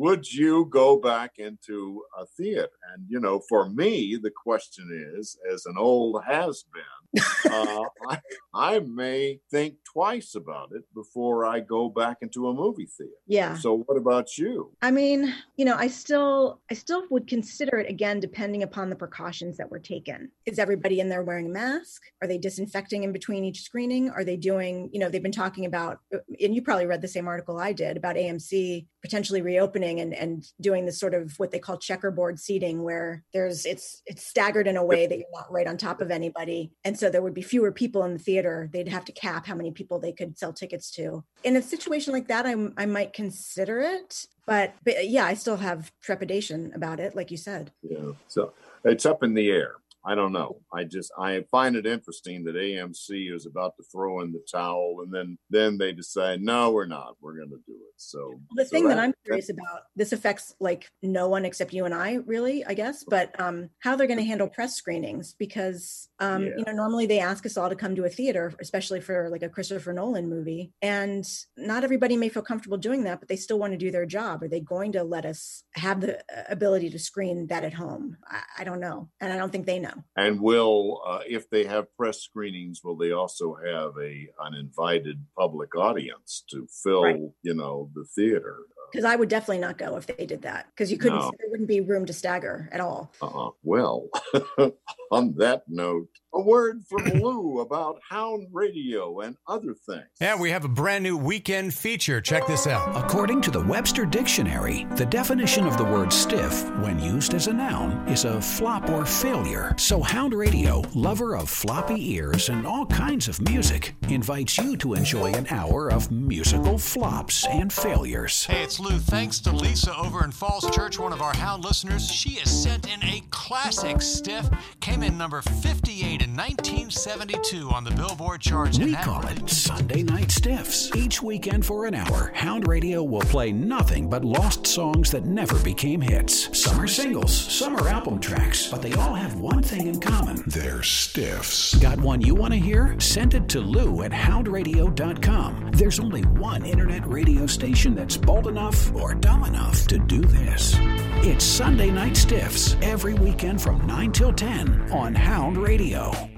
Would 0.07 0.31
you 0.31 0.63
go 0.69 0.95
back 0.95 1.33
into 1.37 2.01
a 2.17 2.25
theater? 2.25 2.69
And 2.93 3.05
you 3.09 3.19
know, 3.19 3.41
for 3.49 3.69
me, 3.69 4.17
the 4.21 4.31
question 4.31 4.87
is, 5.17 5.37
as 5.51 5.65
an 5.65 5.75
old 5.77 6.23
has 6.25 6.63
been, 6.73 7.21
uh, 7.51 7.83
I, 8.09 8.19
I 8.53 8.79
may 8.79 9.41
think 9.51 9.75
twice 9.83 10.33
about 10.35 10.71
it 10.71 10.83
before 10.93 11.45
I 11.45 11.59
go 11.59 11.89
back 11.89 12.19
into 12.21 12.47
a 12.47 12.53
movie 12.53 12.87
theater. 12.97 13.11
Yeah. 13.25 13.57
So, 13.57 13.79
what 13.79 13.97
about 13.97 14.37
you? 14.37 14.71
I 14.81 14.91
mean, 14.91 15.33
you 15.57 15.65
know, 15.65 15.75
I 15.75 15.87
still 15.89 16.61
I 16.71 16.73
still 16.73 17.03
would 17.09 17.27
consider 17.27 17.77
it 17.77 17.89
again 17.89 18.21
depending 18.21 18.63
upon 18.63 18.89
the 18.89 18.95
precautions 18.95 19.57
that 19.57 19.69
were 19.69 19.79
taken. 19.79 20.31
Is 20.45 20.57
everybody 20.57 21.01
in 21.01 21.09
there 21.09 21.23
wearing 21.23 21.47
a 21.47 21.49
mask? 21.49 22.01
Are 22.21 22.29
they 22.29 22.37
disinfecting 22.37 23.03
in 23.03 23.11
between 23.11 23.43
each 23.43 23.61
screening? 23.63 24.09
Are 24.09 24.23
they 24.23 24.37
doing, 24.37 24.89
you 24.93 25.01
know, 25.01 25.09
they've 25.09 25.21
been 25.21 25.33
talking 25.33 25.65
about 25.65 25.99
and 26.13 26.55
you 26.55 26.61
probably 26.61 26.85
read 26.85 27.01
the 27.01 27.09
same 27.09 27.27
article 27.27 27.59
I 27.59 27.73
did 27.73 27.97
about 27.97 28.15
AMC 28.15 28.85
potentially 29.01 29.41
reopening 29.41 29.96
and 29.99 30.13
and 30.13 30.45
doing 30.61 30.85
this 30.85 30.99
sort 30.99 31.13
of 31.13 31.33
what 31.37 31.51
they 31.51 31.59
call 31.59 31.77
checkerboard 31.77 32.39
seating 32.39 32.83
where 32.83 33.23
there's 33.33 33.65
it's 33.65 34.01
it's 34.05 34.25
staggered 34.25 34.67
in 34.67 34.77
a 34.77 34.85
way 34.85 35.07
that 35.07 35.17
you're 35.17 35.27
not 35.33 35.51
right 35.51 35.67
on 35.67 35.77
top 35.77 36.01
of 36.01 36.11
anybody. 36.11 36.71
And 36.83 36.97
so 36.97 37.09
there 37.09 37.21
would 37.21 37.33
be 37.33 37.41
fewer 37.41 37.71
people 37.71 38.03
in 38.03 38.13
the 38.13 38.19
theater. 38.19 38.69
They'd 38.71 38.87
have 38.87 39.05
to 39.05 39.11
cap 39.11 39.45
how 39.45 39.55
many 39.55 39.71
people 39.71 39.99
they 39.99 40.13
could 40.13 40.37
sell 40.37 40.53
tickets 40.53 40.91
to. 40.91 41.23
In 41.43 41.55
a 41.55 41.61
situation 41.61 42.13
like 42.13 42.27
that, 42.27 42.45
I 42.45 42.55
I 42.77 42.85
might 42.85 43.13
consider 43.13 43.79
it 43.79 44.25
but 44.45 44.73
but 44.83 45.09
yeah 45.09 45.25
i 45.25 45.33
still 45.33 45.57
have 45.57 45.91
trepidation 46.01 46.71
about 46.73 46.99
it 46.99 47.15
like 47.15 47.29
you 47.29 47.37
said 47.37 47.71
Yeah. 47.81 48.11
So 48.27 48.53
it's 48.83 49.05
up 49.05 49.23
in 49.23 49.33
the 49.33 49.49
air. 49.51 49.75
I 50.07 50.15
don't 50.15 50.31
know. 50.31 50.61
I 50.73 50.85
just 50.85 51.11
I 51.19 51.43
find 51.51 51.75
it 51.75 51.85
interesting 51.85 52.43
that 52.45 52.55
AMC 52.55 53.33
is 53.35 53.45
about 53.45 53.75
to 53.77 53.83
throw 53.91 54.21
in 54.21 54.31
the 54.31 54.41
towel, 54.49 55.01
and 55.03 55.13
then 55.13 55.37
then 55.49 55.77
they 55.77 55.91
decide, 55.91 56.41
no, 56.41 56.71
we're 56.71 56.85
not. 56.85 57.15
We're 57.21 57.35
going 57.35 57.49
to 57.49 57.61
do 57.67 57.73
it. 57.73 57.93
So 57.97 58.39
the 58.55 58.63
so 58.65 58.69
thing 58.69 58.87
that 58.87 58.99
i'm 58.99 59.13
curious 59.25 59.49
about 59.49 59.83
this 59.95 60.13
affects 60.13 60.55
like 60.59 60.89
no 61.01 61.27
one 61.27 61.45
except 61.45 61.73
you 61.73 61.85
and 61.85 61.93
i 61.93 62.15
really 62.25 62.63
i 62.65 62.73
guess 62.73 63.03
but 63.03 63.37
um 63.39 63.69
how 63.79 63.95
they're 63.95 64.07
going 64.07 64.19
to 64.19 64.25
handle 64.25 64.47
press 64.47 64.75
screenings 64.75 65.33
because 65.37 66.07
um 66.19 66.43
Yeah. 66.43 66.49
you 66.57 66.63
know 66.65 66.73
normally 66.73 67.05
they 67.07 67.19
ask 67.19 67.45
us 67.45 67.57
all 67.57 67.69
to 67.69 67.75
come 67.75 67.95
to 67.95 68.05
a 68.05 68.09
theater 68.09 68.53
especially 68.59 69.01
for 69.01 69.29
like 69.29 69.43
a 69.43 69.49
christopher 69.49 69.93
nolan 69.93 70.29
movie 70.29 70.71
and 70.81 71.27
not 71.57 71.83
everybody 71.83 72.15
may 72.17 72.29
feel 72.29 72.43
comfortable 72.43 72.77
doing 72.77 73.03
that 73.05 73.19
but 73.19 73.27
they 73.29 73.35
still 73.35 73.59
want 73.59 73.73
to 73.73 73.77
do 73.77 73.91
their 73.91 74.05
job 74.05 74.43
are 74.43 74.47
they 74.47 74.59
going 74.59 74.91
to 74.91 75.03
let 75.03 75.25
us 75.25 75.63
have 75.73 76.01
the 76.01 76.17
uh, 76.19 76.43
ability 76.49 76.89
to 76.91 76.99
screen 76.99 77.47
that 77.47 77.63
at 77.63 77.73
home 77.73 78.17
i, 78.27 78.41
I 78.59 78.63
don't 78.63 78.79
know 78.79 79.09
and 79.19 79.33
i 79.33 79.37
don't 79.37 79.51
think 79.51 79.65
they 79.65 79.79
know 79.79 79.96
And 80.15 80.41
will, 80.41 81.01
uh, 81.05 81.19
if 81.27 81.49
they 81.49 81.65
have 81.65 81.95
press 81.95 82.21
screenings, 82.21 82.83
will 82.83 82.95
they 82.97 83.11
also 83.11 83.55
have 83.55 83.91
a 84.01 84.27
an 84.45 84.53
invited 84.55 85.23
public 85.37 85.75
audience 85.75 86.43
to 86.51 86.67
fill, 86.83 87.03
Right. 87.03 87.21
you 87.43 87.53
know, 87.53 87.89
the 87.95 88.05
theater? 88.05 88.57
because 88.89 89.03
i 89.03 89.17
would 89.17 89.27
definitely 89.27 89.57
not 89.57 89.77
go 89.77 89.97
if 89.97 90.05
they 90.07 90.25
did 90.25 90.43
that 90.43 90.65
because 90.71 90.89
you 90.89 90.97
couldn't 90.97 91.19
No. 91.19 91.29
there 91.39 91.49
wouldn't 91.49 91.67
be 91.67 91.81
room 91.81 92.05
to 92.05 92.13
stagger 92.13 92.69
at 92.71 92.79
all 92.79 93.11
Uh-uh. 93.21 93.49
Well, 93.61 94.07
on 95.11 95.33
that 95.37 95.63
note, 95.67 96.09
a 96.33 96.41
word 96.41 96.83
from 96.87 97.05
Lou 97.05 97.61
about 97.61 97.99
Hound 98.07 98.47
Radio 98.51 99.21
and 99.21 99.37
other 99.47 99.73
things. 99.73 100.05
Yeah, 100.19 100.39
we 100.39 100.51
have 100.51 100.65
a 100.65 100.69
brand 100.69 101.03
new 101.03 101.17
weekend 101.17 101.73
feature. 101.73 102.21
Check 102.21 102.45
this 102.45 102.67
out. 102.67 102.95
According 102.95 103.41
to 103.41 103.51
the 103.51 103.63
Webster 103.63 104.05
Dictionary, 104.05 104.85
the 104.97 105.05
definition 105.05 105.65
of 105.65 105.77
the 105.77 105.85
word 105.85 106.11
stiff, 106.11 106.69
when 106.81 106.99
used 106.99 107.33
as 107.33 107.47
a 107.47 107.53
noun, 107.53 108.07
is 108.07 108.25
a 108.25 108.41
flop 108.41 108.89
or 108.89 109.05
failure. 109.05 109.73
So 109.77 110.01
Hound 110.01 110.33
Radio, 110.33 110.83
lover 110.93 111.35
of 111.35 111.49
floppy 111.49 112.13
ears 112.13 112.49
and 112.49 112.67
all 112.67 112.85
kinds 112.85 113.27
of 113.27 113.41
music, 113.49 113.95
invites 114.09 114.57
you 114.57 114.77
to 114.77 114.93
enjoy 114.93 115.31
an 115.31 115.47
hour 115.49 115.89
of 115.89 116.11
musical 116.11 116.77
flops 116.77 117.47
and 117.47 117.71
failures. 117.71 118.45
Hey, 118.45 118.63
it's 118.63 118.79
Lou. 118.79 118.99
Thanks 118.99 119.39
to 119.39 119.51
Lisa 119.51 119.95
over 119.97 120.23
in 120.23 120.31
Falls 120.31 120.69
Church, 120.71 120.99
one 120.99 121.13
of 121.13 121.21
our 121.21 121.35
Hound 121.35 121.63
listeners. 121.63 122.11
She 122.11 122.35
has 122.35 122.63
sent 122.63 122.87
in 122.87 123.01
a 123.03 123.23
classic 123.31 124.01
stiff. 124.01 124.47
Came 124.81 124.96
in 125.03 125.17
number 125.17 125.41
58 125.41 126.21
in 126.21 126.35
1972 126.35 127.69
on 127.69 127.83
the 127.83 127.91
Billboard 127.91 128.41
charts. 128.41 128.79
We 128.79 128.95
call 128.95 129.25
it 129.27 129.49
Sunday 129.49 130.03
Night 130.03 130.31
Stiffs. 130.31 130.95
Each 130.95 131.21
weekend 131.21 131.65
for 131.65 131.85
an 131.85 131.93
hour, 131.93 132.31
Hound 132.33 132.67
Radio 132.67 133.03
will 133.03 133.21
play 133.21 133.51
nothing 133.51 134.09
but 134.09 134.23
lost 134.23 134.65
songs 134.65 135.11
that 135.11 135.25
never 135.25 135.57
became 135.59 136.01
hits. 136.01 136.57
Some 136.57 136.79
are 136.79 136.87
singles, 136.87 137.33
some 137.33 137.75
are 137.75 137.87
album 137.87 138.19
tracks, 138.19 138.67
but 138.67 138.81
they 138.81 138.93
all 138.93 139.13
have 139.13 139.39
one 139.39 139.61
thing 139.61 139.87
in 139.87 139.99
common. 139.99 140.43
They're 140.47 140.83
stiffs. 140.83 141.75
Got 141.75 141.99
one 141.99 142.21
you 142.21 142.35
want 142.35 142.53
to 142.53 142.59
hear? 142.59 142.99
Send 142.99 143.33
it 143.33 143.49
to 143.49 143.59
Lou 143.59 144.03
at 144.03 144.11
houndradio.com. 144.11 145.71
There's 145.73 145.99
only 145.99 146.21
one 146.21 146.65
internet 146.65 147.05
radio 147.07 147.45
station 147.45 147.93
that's 147.95 148.17
bold 148.17 148.47
enough 148.47 148.93
or 148.95 149.13
dumb 149.13 149.43
enough 149.43 149.85
to 149.87 149.99
do 149.99 150.21
this. 150.21 150.75
It's 151.23 151.43
Sunday 151.43 151.91
Night 151.91 152.15
Stiffs 152.15 152.75
every 152.81 153.13
weekend 153.15 153.61
from 153.61 153.85
9 153.85 154.11
till 154.11 154.33
10 154.33 154.86
on 154.91 155.13
Hound 155.13 155.57
Radio. 155.57 156.36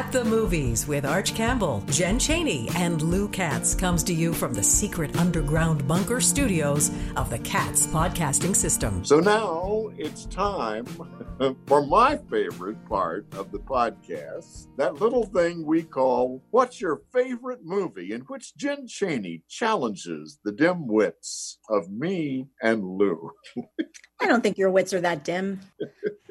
At 0.00 0.12
the 0.12 0.24
Movies 0.24 0.88
with 0.88 1.04
Arch 1.04 1.34
Campbell, 1.34 1.84
Jen 1.90 2.18
Chaney, 2.18 2.70
and 2.74 3.02
Lou 3.02 3.28
Katz 3.28 3.74
comes 3.74 4.02
to 4.04 4.14
you 4.14 4.32
from 4.32 4.54
the 4.54 4.62
secret 4.62 5.14
underground 5.18 5.86
bunker 5.86 6.22
studios 6.22 6.90
of 7.16 7.28
the 7.28 7.38
Katz 7.40 7.86
podcasting 7.86 8.56
system. 8.56 9.04
So 9.04 9.20
now 9.20 9.90
it's 9.98 10.24
time 10.24 10.86
for 11.66 11.86
my 11.86 12.16
favorite 12.30 12.82
part 12.88 13.26
of 13.34 13.52
the 13.52 13.58
podcast 13.58 14.68
that 14.78 14.94
little 14.94 15.26
thing 15.26 15.66
we 15.66 15.82
call 15.82 16.42
What's 16.50 16.80
Your 16.80 17.02
Favorite 17.12 17.60
Movie? 17.62 18.12
in 18.12 18.22
which 18.22 18.56
Jen 18.56 18.88
Chaney 18.88 19.42
challenges 19.50 20.38
the 20.42 20.52
dim 20.52 20.86
wits 20.86 21.58
of 21.68 21.90
me 21.90 22.46
and 22.62 22.82
Lou. 22.82 23.32
I 24.22 24.28
don't 24.28 24.42
think 24.42 24.56
your 24.56 24.70
wits 24.70 24.94
are 24.94 25.00
that 25.02 25.24
dim. 25.24 25.60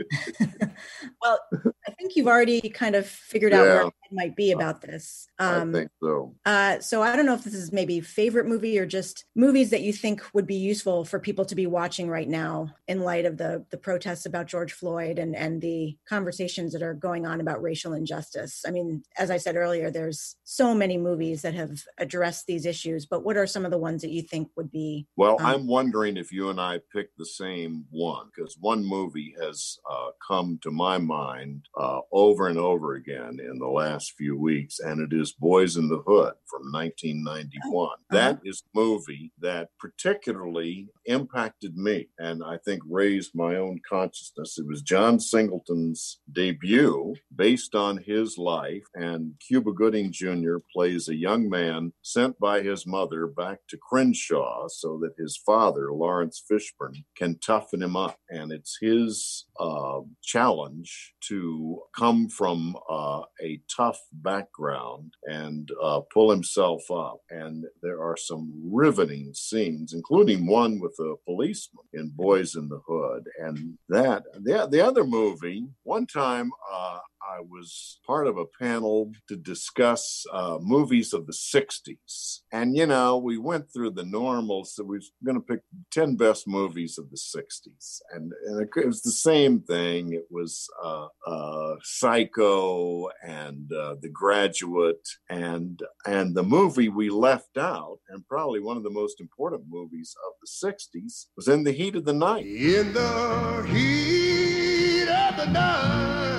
well, 1.22 1.40
I 1.88 1.92
think 1.92 2.16
you've 2.16 2.28
already 2.28 2.62
kind 2.70 2.96
of 2.96 3.08
figured 3.08 3.54
out 3.54 3.66
where 3.66 3.84
Yeah. 3.84 3.90
Might 4.12 4.36
be 4.36 4.52
about 4.52 4.82
this. 4.82 5.28
Um, 5.40 5.70
I 5.70 5.80
think 5.80 5.92
so. 6.02 6.36
uh, 6.46 6.80
so 6.80 7.02
I 7.02 7.16
don't 7.16 7.26
know 7.26 7.34
if 7.34 7.44
this 7.44 7.54
is 7.54 7.72
maybe 7.72 8.02
favorite 8.02 8.48
movie 8.48 8.78
or 8.80 8.86
just 8.86 9.26
movies 9.36 9.70
that 9.70 9.82
you 9.82 9.94
think 9.94 10.24
would 10.34 10.48
be 10.48 10.56
useful 10.56 11.06
for 11.06 11.20
people 11.20 11.46
to 11.46 11.56
be 11.56 11.68
watching 11.68 12.10
right 12.10 12.28
now 12.28 12.74
in 12.88 13.02
light 13.02 13.26
of 13.26 13.38
the 13.38 13.66
the 13.70 13.78
protests 13.78 14.26
about 14.26 14.48
George 14.48 14.74
Floyd 14.74 15.20
and 15.20 15.36
and 15.36 15.62
the 15.62 15.98
conversations 16.08 16.74
that 16.74 16.84
are 16.84 16.94
going 16.94 17.26
on 17.26 17.42
about 17.42 17.62
racial 17.62 17.94
injustice. 17.94 18.64
I 18.68 18.72
mean, 18.72 19.04
as 19.18 19.32
I 19.32 19.38
said 19.38 19.56
earlier, 19.56 19.92
there's 19.92 20.36
so 20.44 20.74
many 20.74 20.98
movies 20.98 21.42
that 21.42 21.54
have 21.54 21.84
addressed 21.98 22.48
these 22.48 22.66
issues, 22.66 23.06
but 23.06 23.24
what 23.24 23.38
are 23.38 23.48
some 23.48 23.66
of 23.66 23.72
the 23.72 23.78
ones 23.78 24.02
that 24.02 24.12
you 24.12 24.22
think 24.22 24.50
would 24.56 24.72
be 24.72 25.08
Well, 25.16 25.38
Um, 25.40 25.46
I'm 25.46 25.68
wondering 25.68 26.18
if 26.18 26.32
you 26.32 26.50
and 26.50 26.60
I 26.60 26.80
picked 26.94 27.18
the 27.18 27.26
same 27.26 27.86
one 27.90 28.30
because 28.36 28.58
one 28.60 28.86
movie 28.86 29.36
has 29.42 29.78
uh, 29.90 30.10
come 30.26 30.60
to 30.64 30.72
my 30.72 30.98
mind 30.98 31.66
uh, 31.78 32.00
over 32.12 32.48
and 32.48 32.58
over 32.58 32.96
again 32.96 33.40
in 33.40 33.60
the 33.60 33.68
last 33.68 33.99
few 34.08 34.38
weeks, 34.38 34.80
and 34.80 35.02
it 35.02 35.16
is 35.16 35.32
Boys 35.32 35.78
in 35.78 35.90
the 35.90 36.04
Hood 36.06 36.34
from 36.46 36.72
1991. 36.72 37.88
Uh-huh. 37.88 37.96
That 38.10 38.40
is 38.44 38.62
a 38.62 38.78
movie 38.78 39.32
that 39.40 39.70
particularly 39.80 40.90
impacted 41.06 41.76
me 41.78 42.08
and 42.20 42.44
I 42.44 42.58
think 42.58 42.82
raised 42.88 43.32
my 43.36 43.56
own 43.56 43.80
consciousness. 43.88 44.58
It 44.58 44.68
was 44.68 44.82
John 44.82 45.20
Singleton's 45.20 46.20
debut 46.32 47.16
based 47.36 47.76
on 47.76 47.98
his 47.98 48.38
life, 48.38 48.84
and 48.96 49.34
Cuba 49.46 49.72
Gooding 49.72 50.12
Jr. 50.12 50.58
plays 50.74 51.08
a 51.08 51.16
young 51.16 51.50
man 51.50 51.94
sent 52.02 52.40
by 52.40 52.62
his 52.62 52.86
mother 52.86 53.28
back 53.28 53.60
to 53.70 53.78
Crenshaw 53.78 54.68
so 54.68 55.00
that 55.02 55.18
his 55.18 55.38
father, 55.46 55.92
Laurence 55.94 56.44
Fishburne, 56.50 57.04
can 57.16 57.38
toughen 57.40 57.82
him 57.82 57.96
up. 57.96 58.18
And 58.30 58.52
it's 58.52 58.78
his 58.80 59.46
uh, 59.60 60.00
challenge 60.24 61.14
to 61.28 61.82
come 61.96 62.30
from 62.30 62.76
uh, 62.90 63.22
a 63.42 63.62
tough 63.76 64.00
background 64.12 65.14
and 65.26 65.70
uh, 65.84 66.02
pull 66.14 66.30
himself 66.32 66.90
up. 66.92 67.20
And 67.30 67.66
there 67.82 68.02
are 68.02 68.18
some 68.18 68.54
riveting 68.72 69.34
scenes, 69.34 69.94
including 69.94 70.48
one 70.48 70.80
with 70.80 70.96
a 71.00 71.16
policeman 71.26 71.86
in 71.94 72.10
Boys 72.16 72.56
in 72.56 72.70
the 72.70 72.82
Hood. 72.88 73.26
And 73.40 73.78
that, 73.90 74.24
the, 74.34 74.68
the 74.72 74.86
other 74.86 75.04
movie, 75.04 75.68
one 75.84 76.08
time 76.08 76.52
uh, 76.72 77.00
I 77.28 77.42
was 77.42 78.00
part 78.06 78.28
of 78.28 78.38
a 78.38 78.46
panel 78.46 79.12
to 79.28 79.36
discuss 79.36 80.26
uh, 80.32 80.58
movies 80.62 81.14
of 81.14 81.28
the 81.28 81.34
60s. 81.34 82.40
And, 82.52 82.76
you 82.76 82.86
know, 82.86 83.18
we 83.18 83.38
went 83.38 83.72
through 83.72 83.92
the 83.92 84.06
normals. 84.06 84.76
So 84.76 84.84
we 84.84 84.98
were 84.98 85.04
going 85.26 85.36
to 85.36 85.42
pick 85.46 85.62
10 85.92 86.16
best 86.16 86.48
movies 86.48 86.98
of 86.98 87.10
the 87.10 87.18
60s. 87.18 88.02
And, 88.14 88.32
and 88.46 88.62
it, 88.62 88.70
it 88.76 88.88
was 88.88 89.02
the 89.02 89.12
same 89.12 89.62
thing. 89.62 90.14
It 90.14 90.28
was 90.30 90.68
uh, 90.84 91.08
uh, 91.28 91.76
Psycho 91.84 93.10
and 93.24 93.72
uh, 93.72 93.96
The 94.02 94.10
Graduate. 94.10 95.08
And, 95.30 95.82
and 96.06 96.36
the 96.36 96.44
movie 96.44 96.90
we 96.90 97.10
left 97.10 97.58
out, 97.58 98.00
and 98.10 98.28
probably 98.28 98.60
one 98.60 98.78
of 98.78 98.84
the 98.84 98.90
most 98.90 99.20
important 99.20 99.64
movies 99.68 100.16
of 100.28 100.34
the 100.42 100.68
60s, 100.68 101.26
was 101.36 101.48
In 101.48 101.64
the 101.64 101.72
Heat 101.72 101.96
of 101.96 102.06
the 102.06 102.14
Night. 102.14 102.46
In 102.46 102.94
the 102.94 103.66
heat 103.70 105.10
of 105.10 105.38
the 105.38 105.46
night. 105.48 106.39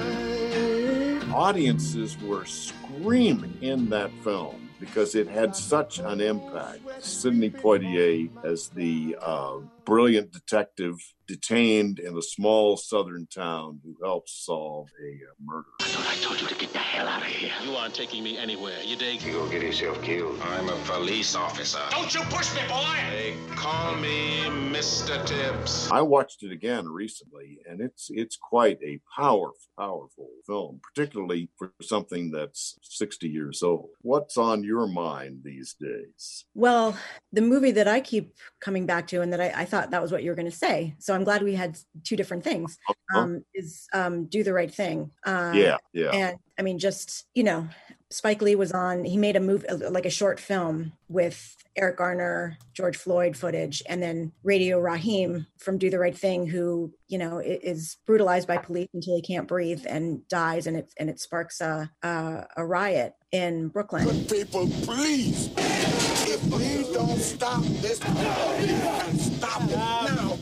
Audiences 1.33 2.21
were 2.21 2.45
screaming 2.45 3.57
in 3.61 3.89
that 3.91 4.11
film 4.23 4.69
because 4.79 5.15
it 5.15 5.29
had 5.29 5.55
such 5.55 5.99
an 5.99 6.21
impact. 6.21 6.81
Sidney 7.05 7.51
Poitier 7.51 8.31
as 8.45 8.69
the 8.69 9.17
uh, 9.21 9.59
brilliant 9.85 10.33
detective 10.33 10.97
detained 11.31 12.01
in 12.01 12.19
a 12.19 12.23
small 12.23 12.77
southern 12.77 13.25
town 13.33 13.79
who 13.85 13.95
helps 14.03 14.45
solve 14.45 14.89
a 15.01 15.13
uh, 15.13 15.35
murder. 15.41 15.69
I 15.81 16.17
told 16.21 16.41
you 16.41 16.49
to 16.49 16.55
get 16.57 16.73
the 16.73 16.79
hell 16.79 17.07
out 17.07 17.23
of 17.23 17.29
here. 17.29 17.53
You 17.65 17.77
aren't 17.77 17.95
taking 17.95 18.25
me 18.25 18.37
anywhere. 18.37 18.79
You 18.85 18.97
dig? 18.97 19.23
You 19.23 19.35
gonna 19.35 19.51
get 19.51 19.63
yourself 19.63 20.03
killed. 20.03 20.41
I'm 20.43 20.69
a 20.69 20.77
police 20.87 21.37
officer. 21.37 21.79
Don't 21.91 22.13
you 22.13 22.21
push 22.23 22.53
me, 22.57 22.63
boy! 22.69 22.97
They 23.13 23.37
call 23.55 23.95
me 23.97 24.41
Mr. 24.73 25.25
Tibbs. 25.25 25.89
I 25.93 26.03
watched 26.03 26.43
it 26.43 26.51
again 26.51 26.89
recently, 26.89 27.61
and 27.65 27.81
it's 27.81 28.09
it's 28.11 28.37
quite 28.37 28.79
a 28.83 29.01
powerful, 29.17 29.55
powerful 29.79 30.31
film, 30.47 30.81
particularly 30.83 31.49
for 31.57 31.73
something 31.81 32.33
that's 32.33 32.77
60 32.83 33.29
years 33.29 33.63
old. 33.63 33.91
What's 34.03 34.37
on 34.37 34.65
your 34.65 34.89
mind 34.89 35.43
these 35.45 35.77
days? 35.81 36.45
Well, 36.55 36.97
the 37.33 37.41
movie 37.41 37.71
that 37.73 37.87
I 37.87 38.01
keep 38.01 38.35
coming 38.61 38.85
back 38.85 39.07
to, 39.09 39.21
and 39.21 39.33
that 39.33 39.41
I, 39.41 39.63
I 39.63 39.65
thought 39.65 39.80
that 39.87 40.03
was 40.03 40.13
what 40.13 40.23
you 40.23 40.31
were 40.31 40.37
going 40.37 40.51
to 40.51 40.57
say. 40.57 40.95
So 40.99 41.15
I'm 41.15 41.25
glad 41.25 41.43
we 41.43 41.55
had 41.55 41.79
two 42.05 42.17
different 42.17 42.45
things. 42.45 42.79
Um, 43.15 43.45
is 43.55 43.89
um, 43.93 44.27
do 44.27 44.45
the 44.45 44.53
right 44.53 44.73
thing. 44.73 45.11
Uh, 45.25 45.53
yeah, 45.55 45.77
yeah. 45.93 46.11
And 46.11 46.39
I 46.59 46.63
mean, 46.63 46.79
just 46.79 47.27
you 47.35 47.45
know, 47.45 47.69
Spike 48.11 48.43
Lee 48.43 48.57
was 48.57 48.73
on. 48.73 49.05
He 49.05 49.17
made 49.17 49.37
a 49.37 49.41
movie, 49.41 49.67
like 49.69 50.07
a 50.07 50.11
short 50.11 50.41
film 50.41 50.93
with 51.09 51.57
Eric 51.77 51.99
Garner, 51.99 52.59
George 52.75 52.97
Floyd 52.97 53.37
footage, 53.37 53.83
and 53.89 54.03
then 54.03 54.33
Radio 54.43 54.81
Raheem 54.81 55.47
from 55.59 55.79
Do 55.79 55.91
the 55.91 55.99
Right 55.99 56.17
Thing, 56.17 56.47
who 56.47 56.93
you 57.07 57.19
know 57.19 57.39
is 57.39 57.99
brutalized 58.07 58.49
by 58.49 58.57
police 58.57 58.89
until 58.93 59.15
he 59.15 59.23
can't 59.23 59.47
breathe 59.47 59.85
and 59.89 60.27
dies, 60.29 60.67
and 60.67 60.77
it 60.77 60.93
and 60.99 61.09
it 61.09 61.21
sparks 61.21 61.61
a 61.61 61.91
a, 62.03 62.47
a 62.57 62.67
riot 62.67 63.15
in 63.31 63.69
Brooklyn. 63.69 64.25
People, 64.25 64.69
please, 64.83 65.51
if 65.57 66.43
we 66.47 66.93
don't 66.93 67.19
stop 67.19 67.63
this, 67.63 67.99
stop 67.99 69.63
it 69.63 69.77
now, 69.77 70.39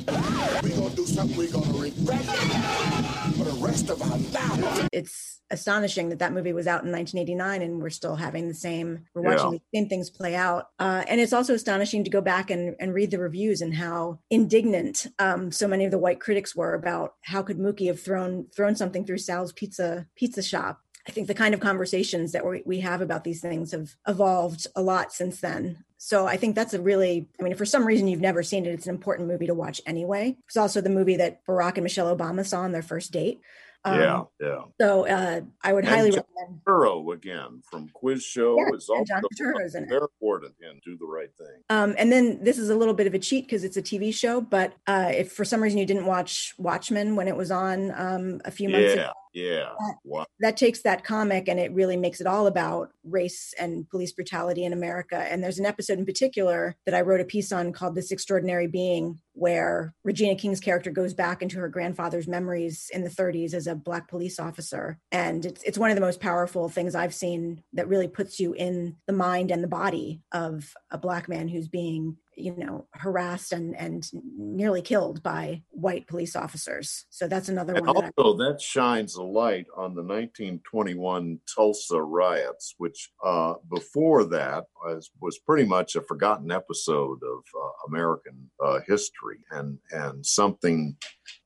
we're 0.62 0.76
gonna 0.76 0.94
do 0.94 1.04
something 1.04 1.36
we're 1.36 1.52
gonna 1.52 1.78
regret 1.78 3.17
for 3.38 3.44
the 3.44 3.52
rest 3.64 3.88
of 3.88 4.02
our 4.02 4.18
lives. 4.18 4.88
it's 4.92 5.40
astonishing 5.50 6.08
that 6.08 6.18
that 6.18 6.32
movie 6.32 6.52
was 6.52 6.66
out 6.66 6.84
in 6.84 6.90
1989 6.90 7.62
and 7.62 7.80
we're 7.80 7.88
still 7.88 8.16
having 8.16 8.48
the 8.48 8.54
same 8.54 9.04
we're 9.14 9.22
watching 9.22 9.52
Yeah. 9.52 9.58
the 9.72 9.78
same 9.78 9.88
things 9.88 10.10
play 10.10 10.34
out 10.34 10.70
uh, 10.80 11.04
and 11.06 11.20
it's 11.20 11.32
also 11.32 11.54
astonishing 11.54 12.02
to 12.02 12.10
go 12.10 12.20
back 12.20 12.50
and, 12.50 12.74
and 12.80 12.92
read 12.92 13.12
the 13.12 13.18
reviews 13.20 13.60
and 13.60 13.74
how 13.74 14.18
indignant 14.30 15.06
um, 15.20 15.52
so 15.52 15.68
many 15.68 15.84
of 15.84 15.92
the 15.92 15.98
white 15.98 16.20
critics 16.20 16.56
were 16.56 16.74
about 16.74 17.14
how 17.22 17.40
could 17.42 17.58
mookie 17.58 17.86
have 17.86 18.00
thrown 18.00 18.46
thrown 18.54 18.74
something 18.74 19.04
through 19.04 19.18
sal's 19.18 19.52
pizza 19.52 20.06
pizza 20.16 20.42
shop 20.42 20.80
I 21.06 21.10
think 21.10 21.26
the 21.26 21.34
kind 21.34 21.54
of 21.54 21.60
conversations 21.60 22.32
that 22.32 22.44
we 22.44 22.62
we 22.66 22.80
have 22.80 23.00
about 23.00 23.24
these 23.24 23.40
things 23.40 23.70
have 23.72 23.94
evolved 24.06 24.66
a 24.76 24.82
lot 24.82 25.10
since 25.10 25.40
then. 25.40 25.84
So 25.98 26.26
I 26.26 26.36
think 26.36 26.54
that's 26.54 26.74
a 26.74 26.80
really, 26.80 27.28
I 27.38 27.42
mean, 27.42 27.52
if 27.52 27.58
for 27.58 27.66
some 27.66 27.84
reason 27.86 28.08
you've 28.08 28.20
never 28.20 28.42
seen 28.42 28.64
it, 28.66 28.70
it's 28.70 28.86
an 28.86 28.94
important 28.94 29.28
movie 29.28 29.46
to 29.48 29.54
watch 29.54 29.80
anyway. 29.84 30.36
It's 30.46 30.56
also 30.56 30.80
the 30.80 30.88
movie 30.90 31.16
that 31.16 31.44
Barack 31.44 31.74
and 31.74 31.82
Michelle 31.82 32.14
Obama 32.16 32.46
saw 32.46 32.60
on 32.60 32.72
their 32.72 32.82
first 32.82 33.12
date. 33.12 33.40
Um, 33.84 34.00
yeah, 34.00 34.22
yeah. 34.40 34.62
So 34.80 35.06
uh, 35.06 35.40
I 35.62 35.72
would 35.72 35.84
and 35.84 35.94
highly 35.94 36.10
John 36.10 36.24
recommend. 36.36 36.60
Turturro 36.66 37.14
again 37.14 37.62
from 37.70 37.88
Quiz 37.90 38.24
Show 38.24 38.56
Yeah, 38.56 38.76
is 38.76 38.88
and 38.88 38.98
also 38.98 39.04
John 39.14 39.22
Turturro's 39.22 39.74
in 39.76 39.84
it. 39.84 39.88
very 39.88 40.02
important 40.02 40.54
in 40.60 40.80
Do 40.84 40.96
the 40.98 41.06
Right 41.06 41.30
Thing. 41.38 41.62
Um, 41.70 41.94
and 41.96 42.10
then 42.10 42.42
this 42.42 42.58
is 42.58 42.70
a 42.70 42.74
little 42.76 42.92
bit 42.94 43.06
of 43.06 43.14
a 43.14 43.18
cheat 43.20 43.46
because 43.46 43.62
it's 43.64 43.76
a 43.76 43.82
TV 43.82 44.12
show. 44.12 44.40
But 44.40 44.74
uh, 44.88 45.12
if 45.14 45.32
for 45.32 45.44
some 45.44 45.62
reason 45.62 45.78
you 45.78 45.86
didn't 45.86 46.06
watch 46.06 46.54
Watchmen 46.58 47.14
when 47.16 47.28
it 47.28 47.36
was 47.36 47.50
on 47.52 47.92
um, 47.92 48.40
a 48.44 48.50
few 48.50 48.68
months 48.68 48.94
Yeah, 48.94 49.02
ago, 49.04 49.12
yeah. 49.32 49.70
Wow. 50.04 50.26
that 50.40 50.56
takes 50.56 50.82
that 50.82 51.04
comic 51.04 51.48
and 51.48 51.60
it 51.60 51.72
really 51.72 51.96
makes 51.96 52.20
it 52.20 52.26
all 52.26 52.46
about 52.46 52.90
race 53.04 53.54
and 53.58 53.88
police 53.88 54.12
brutality 54.12 54.64
in 54.64 54.72
America. 54.72 55.16
And 55.16 55.42
there's 55.42 55.58
an 55.58 55.66
episode 55.66 55.98
in 55.98 56.06
particular 56.06 56.76
that 56.86 56.94
I 56.94 57.00
wrote 57.00 57.20
a 57.20 57.24
piece 57.24 57.52
on 57.52 57.72
called 57.72 57.94
This 57.94 58.10
Extraordinary 58.10 58.66
Being, 58.66 59.20
where 59.32 59.94
Regina 60.04 60.34
King's 60.34 60.60
character 60.60 60.90
goes 60.90 61.14
back 61.14 61.42
into 61.42 61.58
her 61.58 61.68
grandfather's 61.68 62.28
memories 62.28 62.90
in 62.92 63.04
the 63.04 63.10
30s 63.10 63.54
as 63.54 63.66
a 63.66 63.74
black 63.74 64.08
police 64.08 64.38
officer. 64.38 64.98
And 65.12 65.46
it's 65.46 65.62
it's 65.62 65.78
one 65.78 65.90
of 65.90 65.96
the 65.96 66.00
most 66.02 66.20
powerful 66.20 66.68
things 66.68 66.94
I've 66.94 67.14
seen 67.14 67.62
that 67.72 67.88
really 67.88 68.08
puts 68.08 68.40
you 68.40 68.52
in 68.52 68.96
the 69.06 69.12
mind 69.12 69.50
and 69.50 69.62
the 69.62 69.68
body 69.68 70.22
of 70.32 70.74
a 70.90 70.98
black 70.98 71.28
man 71.28 71.48
who's 71.48 71.68
being 71.68 72.16
you 72.38 72.54
know 72.56 72.86
harassed 72.92 73.52
and 73.52 73.76
and 73.76 74.08
nearly 74.12 74.80
killed 74.80 75.22
by 75.22 75.62
white 75.80 76.06
police 76.06 76.34
officers 76.36 77.06
so 77.10 77.28
that's 77.28 77.48
another 77.48 77.74
And 77.74 77.86
one 77.86 77.94
that 77.96 78.04
I- 78.18 78.22
also, 78.22 78.36
that 78.44 78.60
shines 78.60 79.14
a 79.16 79.22
light 79.22 79.66
on 79.76 79.94
the 79.94 80.02
1921 80.02 81.40
Tulsa 81.54 82.00
riots, 82.02 82.74
which 82.78 83.10
uh, 83.24 83.54
before 83.70 84.24
that 84.24 84.64
was, 84.84 85.10
was 85.20 85.38
pretty 85.38 85.64
much 85.68 85.96
a 85.96 86.02
forgotten 86.02 86.50
episode 86.50 87.20
of 87.22 87.38
uh, 87.54 87.70
American 87.88 88.50
uh, 88.64 88.80
history, 88.86 89.38
and 89.50 89.78
and 89.90 90.24
something 90.24 90.96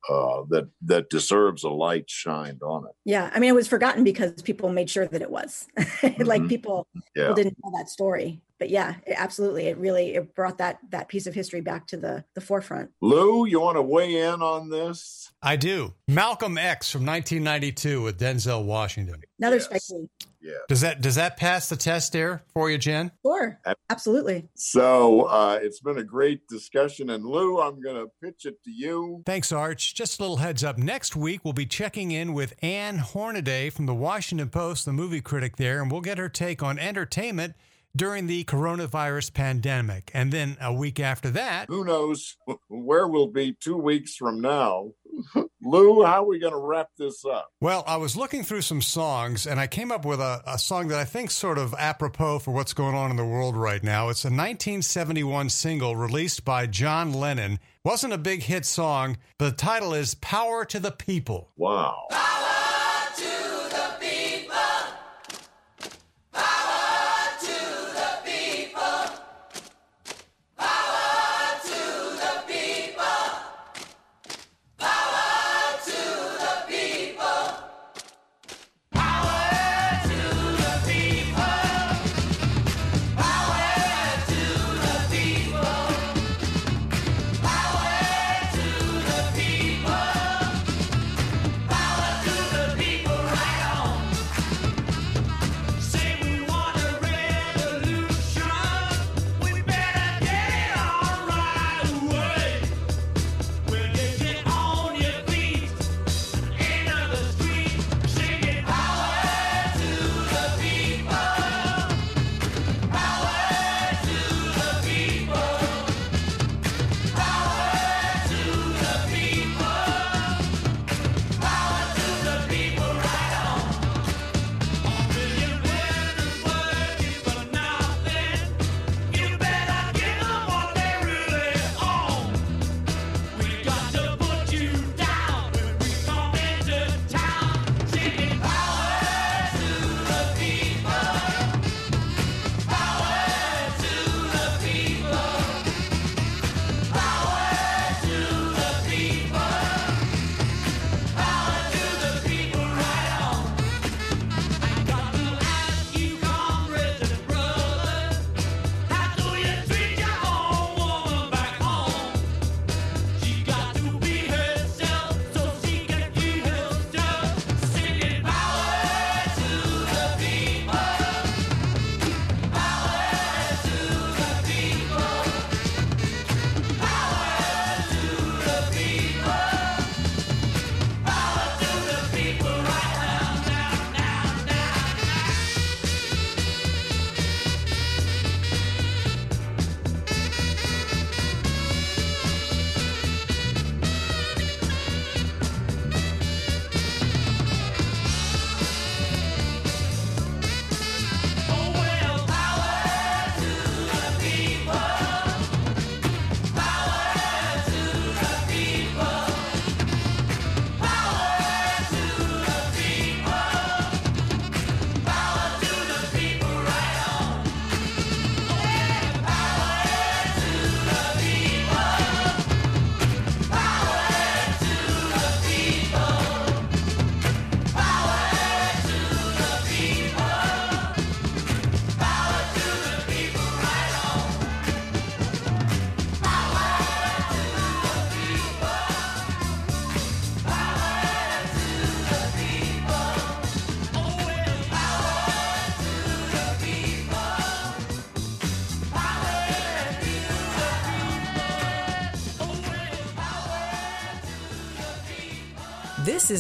uh, 0.09 0.43
that 0.49 0.69
that 0.83 1.11
deserves 1.11 1.63
a 1.65 1.69
light 1.71 2.09
shined 2.09 2.63
on 2.63 2.87
it. 2.87 2.95
Yeah, 3.05 3.31
I 3.35 3.39
mean, 3.41 3.51
it 3.51 3.55
was 3.55 3.69
forgotten 3.69 4.05
because 4.05 4.43
people 4.43 4.71
made 4.71 4.91
sure 4.91 5.07
that 5.07 5.23
it 5.23 5.31
was. 5.31 5.67
like 6.03 6.43
Mhm. 6.43 6.49
people, 6.49 6.87
Yeah. 7.15 7.29
people 7.29 7.35
didn't 7.35 7.59
know 7.65 7.73
that 7.79 7.89
story. 7.89 8.41
But 8.59 8.71
yeah, 8.71 8.95
it, 9.07 9.15
absolutely, 9.19 9.67
it 9.67 9.77
really 9.77 10.15
it 10.15 10.35
brought 10.37 10.59
that 10.59 10.79
that 10.91 11.09
piece 11.09 11.27
of 11.27 11.35
history 11.35 11.61
back 11.61 11.87
to 11.89 11.97
the 11.97 12.25
the 12.35 12.41
forefront. 12.41 12.91
Lou, 13.01 13.45
you 13.45 13.61
want 13.61 13.77
to 13.77 13.83
weigh 13.83 14.22
in 14.23 14.43
on 14.43 14.71
this? 14.71 15.31
I 15.43 15.57
do. 15.57 15.95
Malcolm 16.07 16.57
X 16.57 16.91
from 16.91 17.05
1992 17.05 18.03
with 18.03 18.19
Denzel 18.19 18.65
Washington. 18.65 19.23
Another 19.39 19.57
Yes. 19.57 19.65
Spike 19.87 20.09
Yeah. 20.41 20.53
Does 20.69 20.81
that 20.83 21.01
does 21.01 21.17
that 21.17 21.37
pass 21.37 21.69
the 21.69 21.77
test 21.77 22.13
there 22.13 22.43
for 22.53 22.71
you, 22.71 22.79
Jen? 22.79 23.11
Sure, 23.25 23.59
absolutely. 23.91 24.49
So 24.55 25.23
uh, 25.23 25.59
it's 25.61 25.81
been 25.81 25.99
a 25.99 26.05
great 26.05 26.47
discussion, 26.49 27.11
and 27.11 27.25
Lou, 27.25 27.61
I'm 27.61 27.81
going 27.81 27.97
to 27.97 28.07
pitch 28.23 28.45
it 28.47 28.63
to 28.65 28.71
you. 28.71 29.23
Thanks, 29.27 29.51
Arch. 29.53 29.95
Just 29.95 30.19
a 30.19 30.23
little 30.23 30.37
heads 30.39 30.63
up. 30.65 30.79
Next 30.79 31.15
week, 31.17 31.41
we'll 31.45 31.53
be 31.53 31.67
checking 31.67 32.11
in 32.13 32.33
with 32.35 32.55
Ann 32.63 32.99
Hornaday 32.99 33.71
from 33.71 33.87
the 33.87 33.95
Washington 33.95 34.49
Post, 34.49 34.85
the 34.85 34.93
movie 34.93 35.21
critic 35.21 35.57
there, 35.57 35.83
and 35.83 35.91
we'll 35.91 36.01
get 36.01 36.19
her 36.19 36.29
take 36.29 36.63
on 36.63 36.79
entertainment 36.79 37.55
during 37.97 38.27
the 38.27 38.45
coronavirus 38.45 39.35
pandemic. 39.35 40.11
And 40.15 40.33
then 40.33 40.57
a 40.61 40.73
week 40.73 40.99
after 41.01 41.31
that, 41.31 41.67
Who 41.69 41.85
knows 41.85 42.37
where 42.69 43.07
we'll 43.07 43.27
be 43.29 43.57
two 43.61 43.77
weeks 43.77 44.17
from 44.17 44.41
now? 44.41 44.93
Lou, 45.65 46.03
how 46.05 46.23
are 46.23 46.27
we 46.27 46.39
going 46.39 46.55
to 46.55 46.59
wrap 46.59 46.89
this 46.99 47.25
up? 47.25 47.51
well, 47.61 47.85
I 47.87 47.97
was 47.97 48.17
looking 48.17 48.43
through 48.43 48.63
some 48.63 48.81
songs 48.83 49.47
and 49.47 49.61
I 49.61 49.67
came 49.67 49.93
up 49.93 50.05
with 50.05 50.21
a, 50.21 50.43
a 50.47 50.59
song 50.59 50.89
that 50.89 50.99
I 50.99 51.05
think 51.05 51.31
sort 51.31 51.59
of 51.59 51.75
apropos 51.79 52.41
for 52.41 52.51
what's 52.53 52.73
going 52.73 52.95
on 52.95 53.11
in 53.11 53.17
the 53.17 53.25
world 53.27 53.57
right 53.57 53.83
now. 53.83 54.09
It's 54.09 54.25
a 54.25 54.29
1971 54.29 55.51
single 55.51 55.95
released 55.95 56.45
by 56.45 56.67
John 56.67 57.13
Lennon. 57.13 57.59
Wasn't 57.85 58.13
a 58.13 58.19
big 58.19 58.43
hit 58.45 58.65
song, 58.65 59.19
but 59.39 59.51
the 59.51 59.57
title 59.57 59.93
is 59.93 60.15
Power 60.15 60.65
to 60.65 60.81
the 60.81 60.91
People. 60.93 61.51
Wow. 61.57 62.07
Power 62.11 63.17
to 63.17 63.52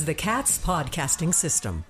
is 0.02 0.06
the 0.06 0.14
CATS 0.14 0.58
podcasting 0.58 1.32
system. 1.32 1.84